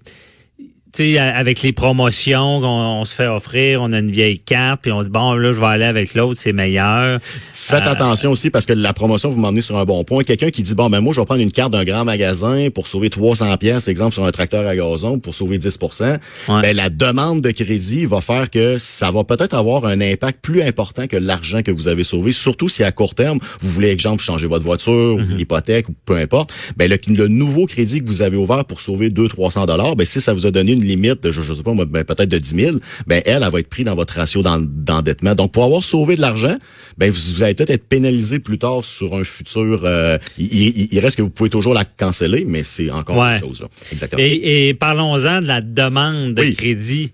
sais, 0.94 1.18
avec 1.18 1.62
les 1.62 1.72
promotions 1.72 2.60
qu'on 2.60 2.66
on 3.00 3.04
se 3.04 3.14
fait 3.14 3.26
offrir, 3.26 3.80
on 3.82 3.92
a 3.92 3.98
une 3.98 4.10
vieille 4.10 4.38
carte, 4.40 4.80
puis 4.82 4.92
on 4.92 5.02
dit 5.02 5.08
bon 5.10 5.32
là, 5.34 5.52
je 5.52 5.60
vais 5.60 5.66
aller 5.66 5.84
avec 5.84 6.14
l'autre, 6.14 6.38
c'est 6.40 6.52
meilleur. 6.52 7.18
Faites 7.22 7.82
Euh, 7.86 7.92
attention 7.92 8.30
aussi 8.32 8.50
parce 8.50 8.66
que 8.66 8.72
la 8.72 8.92
promotion 8.92 9.30
vous 9.30 9.38
m'emmenez 9.40 9.60
sur 9.60 9.76
un 9.78 9.84
bon 9.84 10.02
point. 10.04 10.24
Quelqu'un 10.24 10.50
qui 10.50 10.62
dit 10.62 10.74
bon 10.74 10.90
ben 10.90 11.00
moi 11.00 11.12
je 11.14 11.20
vais 11.20 11.24
prendre 11.26 11.40
une 11.40 11.52
carte 11.52 11.72
d'un 11.72 11.84
grand 11.84 12.04
magasin 12.04 12.68
pour 12.74 12.86
sauver 12.88 13.08
300 13.08 13.56
pièces 13.56 13.86
exemple 13.88 14.12
sur 14.12 14.24
un 14.24 14.30
tracteur 14.32 14.66
à 14.66 14.74
gazon 14.76 15.18
pour 15.18 15.34
sauver 15.34 15.58
10% 15.58 16.18
Ouais. 16.48 16.62
ben 16.62 16.76
la 16.76 16.90
demande 16.90 17.40
de 17.40 17.50
crédit 17.52 18.04
va 18.06 18.20
faire 18.20 18.50
que 18.50 18.76
ça 18.78 19.10
va 19.12 19.22
peut-être 19.24 19.54
avoir 19.54 19.84
un 19.84 20.00
impact 20.00 20.40
plus 20.42 20.62
important 20.62 21.06
que 21.06 21.16
l'argent 21.16 21.62
que 21.62 21.70
vous 21.70 21.86
avez 21.88 22.02
sauvé 22.04 22.32
surtout 22.32 22.68
si 22.68 22.82
à 22.82 22.90
court 22.92 23.14
terme 23.14 23.38
vous 23.60 23.70
voulez 23.70 23.88
exemple 23.90 24.22
changer 24.22 24.46
votre 24.48 24.64
voiture 24.64 25.16
Mhm. 25.18 25.32
ou 25.32 25.36
l'hypothèque 25.36 25.88
ou 25.88 25.94
peu 26.04 26.16
importe. 26.16 26.52
Ben 26.76 26.90
le, 26.90 26.98
le 27.14 27.28
nouveau 27.28 27.66
crédit 27.66 28.00
que 28.02 28.06
vous 28.06 28.22
avez 28.22 28.36
ouvert 28.36 28.64
pour 28.64 28.80
sauver 28.80 29.08
2 29.10 29.28
300 29.28 29.66
dollars 29.66 29.94
ben 29.96 30.04
si 30.06 30.20
ça 30.20 30.34
vous 30.34 30.46
a 30.46 30.50
donné 30.50 30.72
une 30.72 30.81
limite 30.86 31.22
de 31.22 31.32
je, 31.32 31.42
je 31.42 31.54
sais 31.54 31.62
pas 31.62 31.72
ben, 31.74 32.04
peut-être 32.04 32.28
de 32.28 32.38
10 32.38 32.48
000 32.54 32.76
ben 33.06 33.22
elle 33.26 33.42
elle 33.42 33.50
va 33.52 33.60
être 33.60 33.68
prise 33.68 33.84
dans 33.86 33.94
votre 33.94 34.14
ratio 34.14 34.42
d'en- 34.42 34.60
d'endettement. 34.60 35.34
Donc 35.34 35.52
pour 35.52 35.64
avoir 35.64 35.82
sauvé 35.84 36.16
de 36.16 36.20
l'argent 36.20 36.56
ben 36.98 37.10
vous, 37.10 37.34
vous 37.34 37.42
allez 37.42 37.54
peut-être 37.54 37.70
être 37.70 37.88
pénalisé 37.88 38.38
plus 38.38 38.58
tard 38.58 38.84
sur 38.84 39.14
un 39.14 39.24
futur. 39.24 39.82
euh, 39.84 40.18
il, 40.38 40.52
il- 40.52 40.88
il 40.92 40.98
reste 41.00 41.16
que 41.16 41.22
vous 41.22 41.30
pouvez 41.30 41.50
toujours 41.50 41.74
la 41.74 41.84
canceller, 41.84 42.44
mais 42.46 42.62
c'est 42.62 42.90
encore 42.90 43.16
Ouais. 43.16 43.34
une 43.36 43.40
chose. 43.40 43.60
Là. 43.62 43.68
Exactement. 43.92 44.22
Et, 44.22 44.68
et 44.68 44.74
parlons-en 44.74 45.40
de 45.40 45.46
la 45.46 45.60
demande 45.60 46.34
de 46.34 46.50
crédit. 46.50 47.12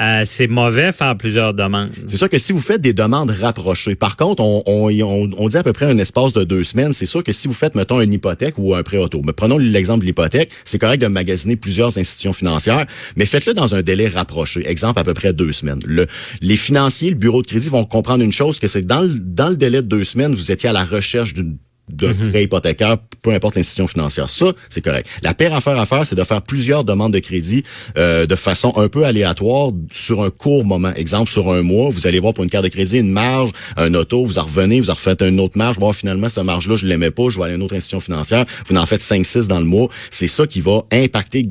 Euh, 0.00 0.22
c'est 0.24 0.46
mauvais 0.46 0.92
faire 0.92 1.16
plusieurs 1.16 1.54
demandes. 1.54 1.90
C'est 2.06 2.16
sûr 2.16 2.28
que 2.28 2.38
si 2.38 2.52
vous 2.52 2.60
faites 2.60 2.80
des 2.80 2.92
demandes 2.92 3.30
rapprochées, 3.30 3.96
par 3.96 4.16
contre, 4.16 4.42
on, 4.42 4.62
on, 4.66 4.90
on, 4.90 5.30
on 5.36 5.48
dit 5.48 5.56
à 5.56 5.64
peu 5.64 5.72
près 5.72 5.86
un 5.86 5.98
espace 5.98 6.32
de 6.32 6.44
deux 6.44 6.62
semaines. 6.62 6.92
C'est 6.92 7.06
sûr 7.06 7.24
que 7.24 7.32
si 7.32 7.48
vous 7.48 7.54
faites, 7.54 7.74
mettons, 7.74 8.00
une 8.00 8.12
hypothèque 8.12 8.54
ou 8.58 8.74
un 8.74 8.82
prêt 8.84 8.98
auto, 8.98 9.20
mais 9.24 9.32
prenons 9.32 9.58
l'exemple 9.58 10.02
de 10.02 10.06
l'hypothèque, 10.06 10.50
c'est 10.64 10.78
correct 10.78 11.00
de 11.02 11.08
magasiner 11.08 11.56
plusieurs 11.56 11.98
institutions 11.98 12.32
financières, 12.32 12.86
mais 13.16 13.26
faites-le 13.26 13.54
dans 13.54 13.74
un 13.74 13.82
délai 13.82 14.06
rapproché. 14.06 14.68
Exemple, 14.68 15.00
à 15.00 15.04
peu 15.04 15.14
près 15.14 15.32
deux 15.32 15.50
semaines. 15.50 15.80
Le, 15.84 16.06
les 16.42 16.56
financiers, 16.56 17.10
le 17.10 17.16
bureau 17.16 17.42
de 17.42 17.48
crédit 17.48 17.68
vont 17.68 17.84
comprendre 17.84 18.22
une 18.22 18.32
chose, 18.32 18.60
que 18.60 18.68
c'est 18.68 18.82
que 18.82 18.86
dans 18.86 19.00
le, 19.00 19.08
dans 19.08 19.48
le 19.48 19.56
délai 19.56 19.82
de 19.82 19.88
deux 19.88 20.04
semaines, 20.04 20.34
vous 20.34 20.52
étiez 20.52 20.68
à 20.68 20.72
la 20.72 20.84
recherche 20.84 21.34
d'une 21.34 21.58
d'un 21.88 22.12
prêt 22.12 22.44
hypothécaire, 22.44 22.98
peu 23.22 23.30
importe 23.30 23.56
l'institution 23.56 23.86
financière. 23.86 24.28
Ça, 24.28 24.46
c'est 24.68 24.80
correct. 24.80 25.08
La 25.22 25.34
pire 25.34 25.54
affaire 25.54 25.78
à 25.78 25.86
faire, 25.86 26.06
c'est 26.06 26.16
de 26.16 26.24
faire 26.24 26.42
plusieurs 26.42 26.84
demandes 26.84 27.12
de 27.12 27.18
crédit 27.18 27.62
euh, 27.96 28.26
de 28.26 28.34
façon 28.34 28.72
un 28.76 28.88
peu 28.88 29.04
aléatoire 29.04 29.70
sur 29.90 30.22
un 30.22 30.30
court 30.30 30.64
moment. 30.64 30.92
Exemple, 30.94 31.30
sur 31.30 31.50
un 31.52 31.62
mois, 31.62 31.90
vous 31.90 32.06
allez 32.06 32.20
voir 32.20 32.34
pour 32.34 32.44
une 32.44 32.50
carte 32.50 32.64
de 32.64 32.70
crédit 32.70 32.98
une 32.98 33.10
marge, 33.10 33.50
un 33.76 33.94
auto, 33.94 34.24
vous 34.24 34.38
en 34.38 34.42
revenez, 34.42 34.80
vous 34.80 34.90
en 34.90 34.94
refaites 34.94 35.22
une 35.22 35.40
autre 35.40 35.56
marge, 35.56 35.78
voir 35.78 35.94
finalement 35.94 36.28
cette 36.28 36.44
marge-là, 36.44 36.76
je 36.76 36.86
l'aimais 36.86 37.10
pas, 37.10 37.28
je 37.28 37.38
vais 37.38 37.44
aller 37.44 37.52
à 37.54 37.56
une 37.56 37.62
autre 37.62 37.76
institution 37.76 38.00
financière, 38.00 38.44
vous 38.66 38.76
en 38.76 38.86
faites 38.86 39.00
5-6 39.00 39.46
dans 39.46 39.60
le 39.60 39.66
mois. 39.66 39.88
C'est 40.10 40.26
ça 40.26 40.46
qui 40.46 40.60
va 40.60 40.84
impacter 40.92 41.48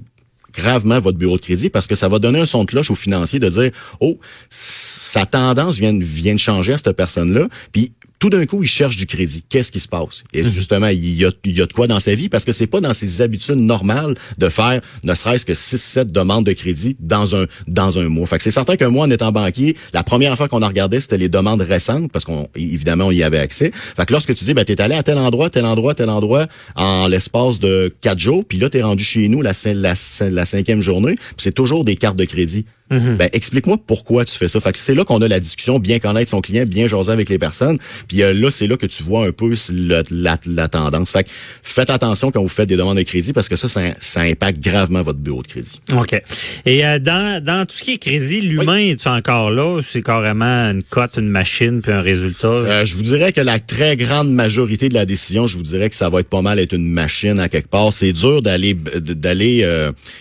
gravement 0.58 1.00
votre 1.00 1.17
bureau 1.17 1.38
de 1.38 1.41
crédit 1.41 1.70
parce 1.70 1.88
que 1.88 1.96
ça 1.96 2.10
va 2.10 2.20
donner 2.20 2.39
un 2.39 2.46
son 2.46 2.63
de 2.63 2.65
cloche 2.65 2.89
aux 2.89 2.96
financiers 2.96 3.39
de 3.39 3.50
dire 3.50 3.72
oh 4.00 4.17
sa 4.50 5.25
tendance 5.25 5.77
vient, 5.77 5.98
vient 6.00 6.34
de 6.34 6.39
changer 6.39 6.74
à 6.74 6.77
cette 6.77 6.94
personne-là 6.94 7.48
puis 7.72 7.94
tout 8.20 8.30
d'un 8.30 8.46
coup, 8.46 8.64
il 8.64 8.68
cherche 8.68 8.96
du 8.96 9.06
crédit. 9.06 9.44
Qu'est-ce 9.48 9.72
qui 9.72 9.80
se 9.80 9.88
passe? 9.88 10.24
Et 10.34 10.44
justement, 10.44 10.88
il 10.88 11.18
y, 11.20 11.26
a, 11.26 11.32
il 11.46 11.58
y 11.58 11.62
a 11.62 11.66
de 11.66 11.74
quoi 11.74 11.88
dans 11.88 12.00
sa 12.00 12.16
vie 12.16 12.30
parce 12.30 12.46
que 12.46 12.52
c'est 12.52 12.66
pas 12.68 12.82
dans 12.82 12.94
ses 12.94 13.22
habitudes 13.22 13.56
normales 13.58 14.16
de 14.38 14.50
faire 14.50 14.82
ne 15.04 15.14
serait-ce 15.14 15.46
que 15.46 15.54
6-7 15.54 16.06
demandes 16.12 16.46
de 16.46 16.54
crédit 16.54 16.96
dans 17.00 17.36
un 17.36 17.46
dans 17.68 18.00
un 18.00 18.10
mois. 18.10 18.26
Fait 18.26 18.38
que 18.38 18.44
c'est 18.44 18.52
certain 18.52 18.76
que 18.76 18.86
moi, 18.86 19.06
en 19.06 19.10
étant 19.12 19.32
banquier, 19.32 19.76
la 19.94 20.04
première 20.04 20.36
fois 20.36 20.48
qu'on 20.48 20.62
a 20.62 20.68
regardé, 20.68 21.00
c'était 21.00 21.18
les 21.18 21.30
demandes 21.30 21.62
récentes 21.62 22.12
parce 22.12 22.26
qu'on 22.26 22.48
évidemment, 22.56 23.06
on 23.08 23.12
y 23.12 23.24
avait 23.24 23.38
accès. 23.40 23.72
Fait 23.74 24.06
que 24.06 24.14
lorsque 24.14 24.34
tu 24.34 24.44
dis, 24.46 24.54
ben, 24.54 24.66
t'es 24.66 24.82
allé 24.82 24.96
à 24.96 25.04
tel 25.04 25.18
endroit, 25.18 25.50
tel 25.50 25.66
endroit, 25.66 25.94
tel 25.94 26.10
endroit 26.10 26.48
en 26.76 27.08
l'espace 27.08 27.60
de 27.60 27.94
quatre 28.02 28.20
jours, 28.20 28.44
puis 28.48 28.58
là, 28.58 28.70
t'es 28.70 28.82
rendu 28.82 29.04
chez 29.04 29.28
nous 29.28 29.42
la, 29.42 29.52
cin- 29.54 29.74
la, 29.74 29.94
cin- 29.94 30.30
la 30.30 30.46
cinquième 30.46 30.82
journée, 30.82 31.16
puis 31.16 31.36
c'est 31.38 31.54
toujours 31.54 31.84
des 31.84 31.96
cartes 31.96 32.18
de 32.18 32.26
crédit. 32.26 32.66
Ben, 32.89 33.29
explique-moi 33.34 33.77
pourquoi 33.86 34.24
tu 34.25 34.38
fais 34.38 34.48
ça. 34.48 34.60
Fait 34.60 34.72
que 34.72 34.77
c'est 34.77 34.96
là 34.96 35.03
qu'on 35.03 35.22
a 35.22 35.27
la 35.27 35.39
discussion, 35.39 35.77
bien 35.79 36.00
connaître 36.00 36.29
son 36.32 36.39
client, 36.41 36.65
bien 36.65 36.88
jaser 36.88 37.12
avec 37.12 37.27
les 37.29 37.38
personnes. 37.38 37.77
Puis 38.08 38.24
euh, 38.24 38.34
là, 38.34 38.50
c'est 38.50 38.67
là 38.67 38.77
que 38.77 38.86
tu 38.86 39.03
vois 39.03 39.25
un 39.27 39.32
peu 39.32 39.50
le- 39.50 40.03
la, 40.10 40.38
la 40.46 40.67
tendance. 40.67 41.12
Fait 41.12 41.24
que 41.24 41.29
faites 41.63 41.89
attention 41.89 42.32
quand 42.32 42.41
vous 42.41 42.48
faites 42.48 42.70
des 42.70 42.77
demandes 42.77 42.98
de 42.98 43.03
crédit 43.03 43.34
parce 43.34 43.50
que 43.50 43.56
ça, 43.56 43.67
ça, 43.67 43.82
ça 44.00 44.22
impacte 44.22 44.62
gravement 44.62 45.01
votre 45.01 45.20
bureau 45.20 45.41
de 45.41 45.48
crédit. 45.48 45.82
OK. 45.96 46.22
Et 46.65 46.86
euh, 46.86 47.00
dans, 47.00 47.44
dans 47.44 47.65
tout 47.65 47.75
ce 47.75 47.84
qui 47.84 47.94
est 47.94 47.98
crédit, 47.98 48.41
l'humain 48.41 48.77
est 48.77 49.06
encore 49.08 49.51
là? 49.51 49.82
C'est 49.84 50.01
carrément 50.01 50.46
une 50.72 50.84
cote, 50.84 51.17
une 51.17 51.29
machine, 51.29 51.82
puis 51.82 51.91
un 51.91 52.01
résultat? 52.01 52.48
Euh, 52.48 52.86
je 52.86 52.96
vous 52.96 53.01
dirais 53.03 53.32
que 53.34 53.41
la 53.41 53.60
très 53.60 53.98
grande 53.98 54.32
majorité 54.32 54.88
de 54.89 54.94
la 54.94 55.06
décision, 55.06 55.48
je 55.48 55.58
vous 55.58 55.63
dirais 55.63 55.89
que 55.89 55.96
ça 55.96 56.10
va 56.10 56.22
être 56.22 56.29
pas 56.29 56.41
mal 56.41 56.60
être 56.60 56.74
une 56.74 56.88
machine 56.89 57.39
à 57.39 57.50
quelque 57.50 57.70
part. 57.70 57.91
C'est 57.91 58.13
dur 58.13 58.41
d'aller 58.41 58.74
d'aller 58.75 59.65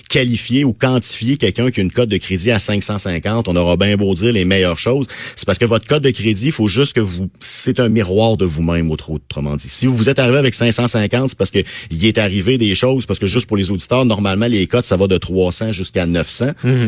qualifier 0.09 0.65
ou 0.65 0.73
quantifier 0.73 1.37
quelqu'un 1.37 1.71
qui 1.71 1.81
a 1.81 1.83
une 1.83 1.93
cote 1.93 2.09
de 2.09 2.17
crédit 2.17 2.51
à 2.51 2.56
550. 2.59 3.49
On 3.49 3.57
aura 3.57 3.77
bien 3.77 3.97
beau 3.97 4.13
dire 4.15 4.33
les 4.33 4.45
meilleures 4.45 4.79
choses. 4.79 5.07
C'est 5.35 5.47
parce 5.47 5.59
que 5.59 5.65
votre 5.65 5.87
code 5.87 6.03
de 6.03 6.11
crédit, 6.11 6.47
il 6.47 6.53
faut 6.53 6.69
juste 6.69 6.93
que 6.95 7.01
vous, 7.01 7.29
c'est 7.41 7.81
un 7.81 7.89
miroir 7.89 8.37
de 8.37 8.45
vous-même, 8.45 8.91
autre- 8.91 9.11
autrement 9.11 9.57
dit. 9.57 9.69
Si 9.69 9.87
vous 9.87 10.09
êtes 10.09 10.19
arrivé 10.19 10.39
avec 10.39 10.55
550, 10.55 11.31
c'est 11.31 11.39
parce 11.39 11.51
que 11.51 11.59
il 11.91 12.05
est 12.07 12.19
arrivé 12.19 12.59
des 12.59 12.75
choses, 12.75 13.07
parce 13.07 13.19
que 13.19 13.27
juste 13.27 13.47
pour 13.47 13.57
les 13.57 13.71
auditeurs, 13.71 14.05
normalement, 14.05 14.47
les 14.47 14.67
cotes, 14.67 14.85
ça 14.85 14.97
va 14.97 15.07
de 15.07 15.17
300 15.19 15.73
jusqu'à 15.73 16.07
900. 16.07 16.47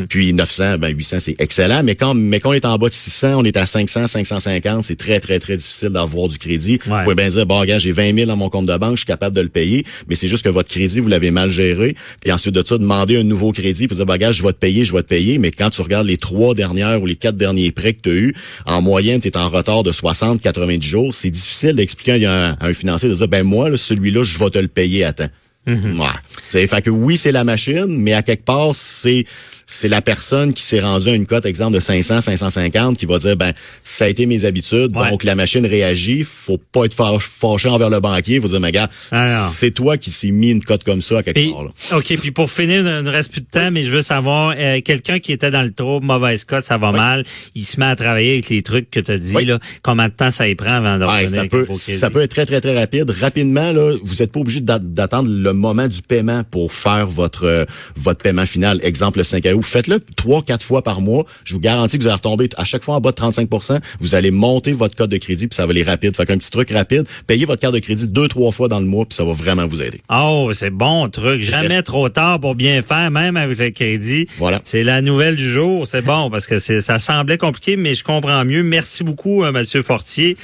Puis 0.08 0.32
900, 0.32 0.78
ben 0.78 0.88
800, 0.88 1.16
c'est 1.20 1.37
excellent. 1.40 1.82
Mais 1.82 1.94
quand, 1.94 2.14
mais 2.14 2.40
quand 2.40 2.50
on 2.50 2.54
est 2.54 2.64
en 2.64 2.76
bas 2.78 2.88
de 2.88 2.94
600, 2.94 3.34
on 3.37 3.44
est 3.44 3.56
à 3.56 3.66
500, 3.66 4.06
550, 4.06 4.84
c'est 4.84 4.96
très, 4.96 5.20
très, 5.20 5.38
très 5.38 5.56
difficile 5.56 5.88
d'avoir 5.90 6.28
du 6.28 6.38
crédit. 6.38 6.78
Ouais. 6.87 6.98
Vous 6.98 7.02
pouvez 7.04 7.14
bien 7.14 7.28
dire, 7.28 7.46
bon, 7.46 7.58
regarde, 7.60 7.80
j'ai 7.80 7.92
20 7.92 8.14
000 8.14 8.26
dans 8.26 8.37
mon 8.37 8.48
compte 8.48 8.66
de 8.66 8.76
banque, 8.76 8.92
je 8.92 8.98
suis 8.98 9.06
capable 9.06 9.34
de 9.37 9.40
le 9.40 9.48
payer. 9.48 9.84
Mais 10.08 10.14
c'est 10.14 10.28
juste 10.28 10.44
que 10.44 10.48
votre 10.48 10.68
crédit, 10.68 11.00
vous 11.00 11.08
l'avez 11.08 11.30
mal 11.30 11.50
géré. 11.50 11.94
Puis 12.20 12.32
ensuite 12.32 12.54
de 12.54 12.64
ça, 12.66 12.78
demander 12.78 13.16
un 13.18 13.22
nouveau 13.22 13.52
crédit, 13.52 13.87
puis 13.88 13.96
dire, 13.96 14.06
bah, 14.06 14.14
regarde, 14.14 14.34
je 14.34 14.42
vais 14.42 14.52
te 14.52 14.58
payer, 14.58 14.84
je 14.84 14.92
vais 14.92 15.02
te 15.02 15.08
payer. 15.08 15.38
Mais 15.38 15.50
quand 15.59 15.71
tu 15.71 15.83
regardes 15.83 16.07
les 16.07 16.17
trois 16.17 16.55
dernières 16.55 17.03
ou 17.03 17.07
les 17.07 17.17
quatre 17.17 17.37
derniers 17.37 17.73
prêts 17.73 17.95
que 17.95 18.03
tu 18.03 18.11
as 18.11 18.15
eu, 18.15 18.35
en 18.67 18.81
moyenne, 18.81 19.21
tu 19.21 19.29
es 19.29 19.37
en 19.37 19.49
retard 19.49 19.83
de 19.83 19.93
60, 19.93 20.41
90 20.41 20.87
jours. 20.87 21.15
C'est 21.15 21.31
difficile 21.31 21.75
d'expliquer 21.75 22.25
à 22.25 22.33
un, 22.33 22.53
à 22.53 22.67
un 22.67 22.75
financier 22.75 23.09
de 23.09 23.15
dire, 23.15 23.29
ben 23.29 23.43
moi, 23.43 23.71
là, 23.71 23.77
celui-là, 23.77 24.23
je 24.25 24.38
vais 24.38 24.50
te 24.50 24.59
le 24.59 24.69
payer 24.69 25.05
à 25.05 25.12
temps. 25.12 25.29
Ouais. 25.67 26.07
C'est 26.43 26.67
fait 26.67 26.83
que 26.83 26.91
oui, 26.91 27.17
c'est 27.17 27.33
la 27.33 27.45
machine, 27.45 27.87
mais 27.88 28.15
à 28.15 28.23
quelque 28.23 28.45
part, 28.45 28.75
c'est 28.75 29.27
c'est 29.70 29.88
la 29.88 30.00
personne 30.00 30.54
qui 30.54 30.62
s'est 30.62 30.78
rendue 30.80 31.10
à 31.10 31.12
une 31.14 31.26
cote, 31.26 31.44
exemple, 31.44 31.75
de 31.75 31.80
500, 31.80 32.22
550, 32.22 32.96
qui 32.96 33.04
va 33.04 33.18
dire, 33.18 33.37
ben, 33.37 33.52
ça 33.84 34.06
a 34.06 34.08
été 34.08 34.25
mes 34.25 34.46
habitudes, 34.46 34.96
Ouais. 34.96 35.10
donc 35.10 35.25
la 35.25 35.34
machine 35.34 35.66
réagit, 35.66 36.25
faut 36.25 36.56
pas 36.56 36.87
être 36.87 36.94
fâ- 36.96 37.18
fâché 37.20 37.68
envers 37.68 37.90
le 37.90 38.00
banquier, 38.00 38.40
faut 38.40 38.48
dire, 38.48 38.60
mais 38.60 38.72
gars, 38.72 38.88
Ah, 39.12 39.46
c'est 39.52 39.70
toi 39.72 39.98
qui 39.98 40.10
s'est 40.10 40.30
mis 40.30 40.48
une 40.52 40.64
cote 40.64 40.84
comme 40.84 41.02
ça 41.02 41.18
à 41.18 41.22
quelque 41.22 41.37
Puis, 41.37 41.52
part, 41.52 41.64
là. 41.64 41.70
OK, 41.98 42.16
puis 42.18 42.30
pour 42.30 42.50
finir, 42.50 42.78
il 42.78 43.04
ne 43.04 43.10
reste 43.10 43.30
plus 43.30 43.42
de 43.42 43.46
temps, 43.46 43.70
mais 43.70 43.82
je 43.84 43.90
veux 43.90 44.00
savoir, 44.00 44.54
euh, 44.56 44.80
quelqu'un 44.80 45.18
qui 45.18 45.32
était 45.32 45.50
dans 45.50 45.60
le 45.62 45.70
trouble, 45.70 46.06
mauvaise 46.06 46.44
cote, 46.44 46.64
ça 46.64 46.78
va 46.78 46.90
mal, 46.90 47.25
il 47.54 47.64
se 47.66 47.78
met 47.78 47.87
à 47.87 47.94
travailler 47.96 48.32
avec 48.32 48.48
les 48.48 48.62
trucs 48.62 48.90
que 48.90 49.00
tu 49.00 49.10
as 49.12 49.18
dit, 49.18 49.44
là, 49.44 49.58
combien 49.82 50.08
de 50.08 50.14
temps 50.14 50.30
ça 50.30 50.48
y 50.48 50.54
prend 50.54 50.76
avant 50.76 50.96
de 50.98 51.04
revenir 51.04 51.28
ça 51.42 51.46
peut, 51.46 51.66
ça 51.76 52.08
peut 52.08 52.22
être 52.22 52.30
très, 52.30 52.46
très, 52.46 52.62
très 52.62 52.75
rapide. 52.78 53.10
Rapidement, 53.10 53.70
là, 53.72 53.96
vous 54.02 54.14
n'êtes 54.14 54.32
pas 54.32 54.40
obligé 54.40 54.60
d'a- 54.60 54.78
d'attendre 54.78 55.28
le 55.30 55.52
moment 55.52 55.88
du 55.88 56.00
paiement 56.00 56.42
pour 56.50 56.72
faire 56.72 57.06
votre, 57.06 57.44
euh, 57.44 57.64
votre 57.96 58.20
paiement 58.22 58.46
final. 58.46 58.80
Exemple, 58.82 59.18
le 59.18 59.25
5 59.25 59.44
août, 59.54 59.58
vous. 59.59 59.62
Faites-le 59.62 60.00
trois, 60.17 60.43
quatre 60.43 60.65
fois 60.65 60.83
par 60.83 61.00
mois. 61.00 61.25
Je 61.45 61.55
vous 61.55 61.61
garantis 61.61 61.99
que 61.99 62.03
vous 62.03 62.09
allez 62.09 62.17
retomber 62.17 62.49
à 62.57 62.65
chaque 62.65 62.83
fois 62.83 62.97
en 62.97 63.00
bas 63.00 63.12
de 63.12 63.17
35% 63.17 63.79
Vous 64.00 64.15
allez 64.15 64.31
monter 64.31 64.73
votre 64.73 64.97
code 64.97 65.11
de 65.11 65.17
crédit, 65.17 65.49
puis 65.49 65.57
ça 65.57 65.67
va 65.67 65.71
aller 65.71 65.83
rapide. 65.83 66.17
Fait 66.17 66.27
qu'un 66.27 66.38
petit 66.38 66.50
truc 66.50 66.71
rapide, 66.71 67.05
payez 67.27 67.45
votre 67.45 67.61
carte 67.61 67.75
de 67.75 67.79
crédit 67.81 68.09
deux, 68.09 68.29
trois 68.29 68.53
fois 68.53 68.69
dans 68.69 68.81
le 68.81 68.87
mois, 68.87 69.05
puis 69.05 69.15
ça 69.15 69.25
va 69.25 69.33
vraiment 69.33 69.67
vous 69.67 69.83
aider. 69.83 70.00
Oh, 70.11 70.50
c'est 70.53 70.71
bon 70.71 71.09
truc. 71.09 71.43
Jamais 71.43 71.83
trop 71.83 72.09
tard 72.09 72.41
pour 72.41 72.55
bien 72.55 72.83
faire, 72.83 73.11
même 73.11 73.37
avec 73.37 73.59
le 73.59 73.71
crédit. 73.71 74.27
Voilà. 74.38 74.61
C'est 74.65 74.85
la 74.85 75.00
nouvelle 75.03 75.37
du 75.37 75.50
jour. 75.50 75.87
C'est 75.87 76.03
bon 76.03 76.31
parce 76.31 76.47
que 76.47 76.59
ça 76.59 76.99
semblait 76.99 77.38
compliqué, 77.38 77.77
mais 77.77 77.95
je 77.95 78.05
comprends 78.05 78.45
mieux. 78.45 78.62
Merci 78.62 79.05
beaucoup, 79.05 79.45
euh, 79.45 79.53
Monsieur 79.53 79.83
Fortier, 79.83 80.37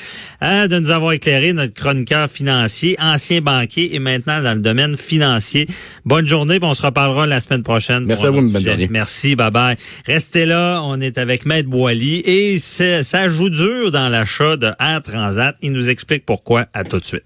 euh, 0.42 0.68
de 0.68 0.78
nous 0.78 0.90
avoir 0.90 1.12
éclairé 1.12 1.52
notre 1.52 1.74
chroniqueur 1.74 2.30
financier, 2.30 2.96
ancien 3.00 3.40
banquier 3.40 3.94
et 3.94 3.98
maintenant 3.98 4.42
dans 4.42 4.54
le 4.54 4.60
domaine 4.60 4.96
financier. 4.96 5.66
Bonne 6.04 6.26
journée, 6.26 6.58
puis 6.58 6.68
on 6.68 6.74
se 6.74 6.82
reparlera 6.82 7.26
la 7.26 7.40
semaine 7.40 7.62
prochaine. 7.62 8.04
Merci 8.04 8.26
à 8.26 8.30
vous, 8.30 8.50
bonne 8.50 8.64
journée. 8.64 8.88
Merci, 9.04 9.36
bye 9.36 9.50
bye. 9.50 9.76
Restez 10.06 10.46
là, 10.46 10.80
on 10.82 10.98
est 10.98 11.18
avec 11.18 11.44
Maître 11.44 11.68
Boily 11.68 12.22
et 12.24 12.58
ça 12.58 13.28
joue 13.28 13.50
dur 13.50 13.90
dans 13.90 14.08
l'achat 14.08 14.56
de 14.56 14.72
Air 14.80 15.02
Transat. 15.02 15.54
Il 15.60 15.72
nous 15.72 15.90
explique 15.90 16.24
pourquoi. 16.24 16.68
À 16.72 16.84
tout 16.84 16.98
de 16.98 17.04
suite. 17.04 17.24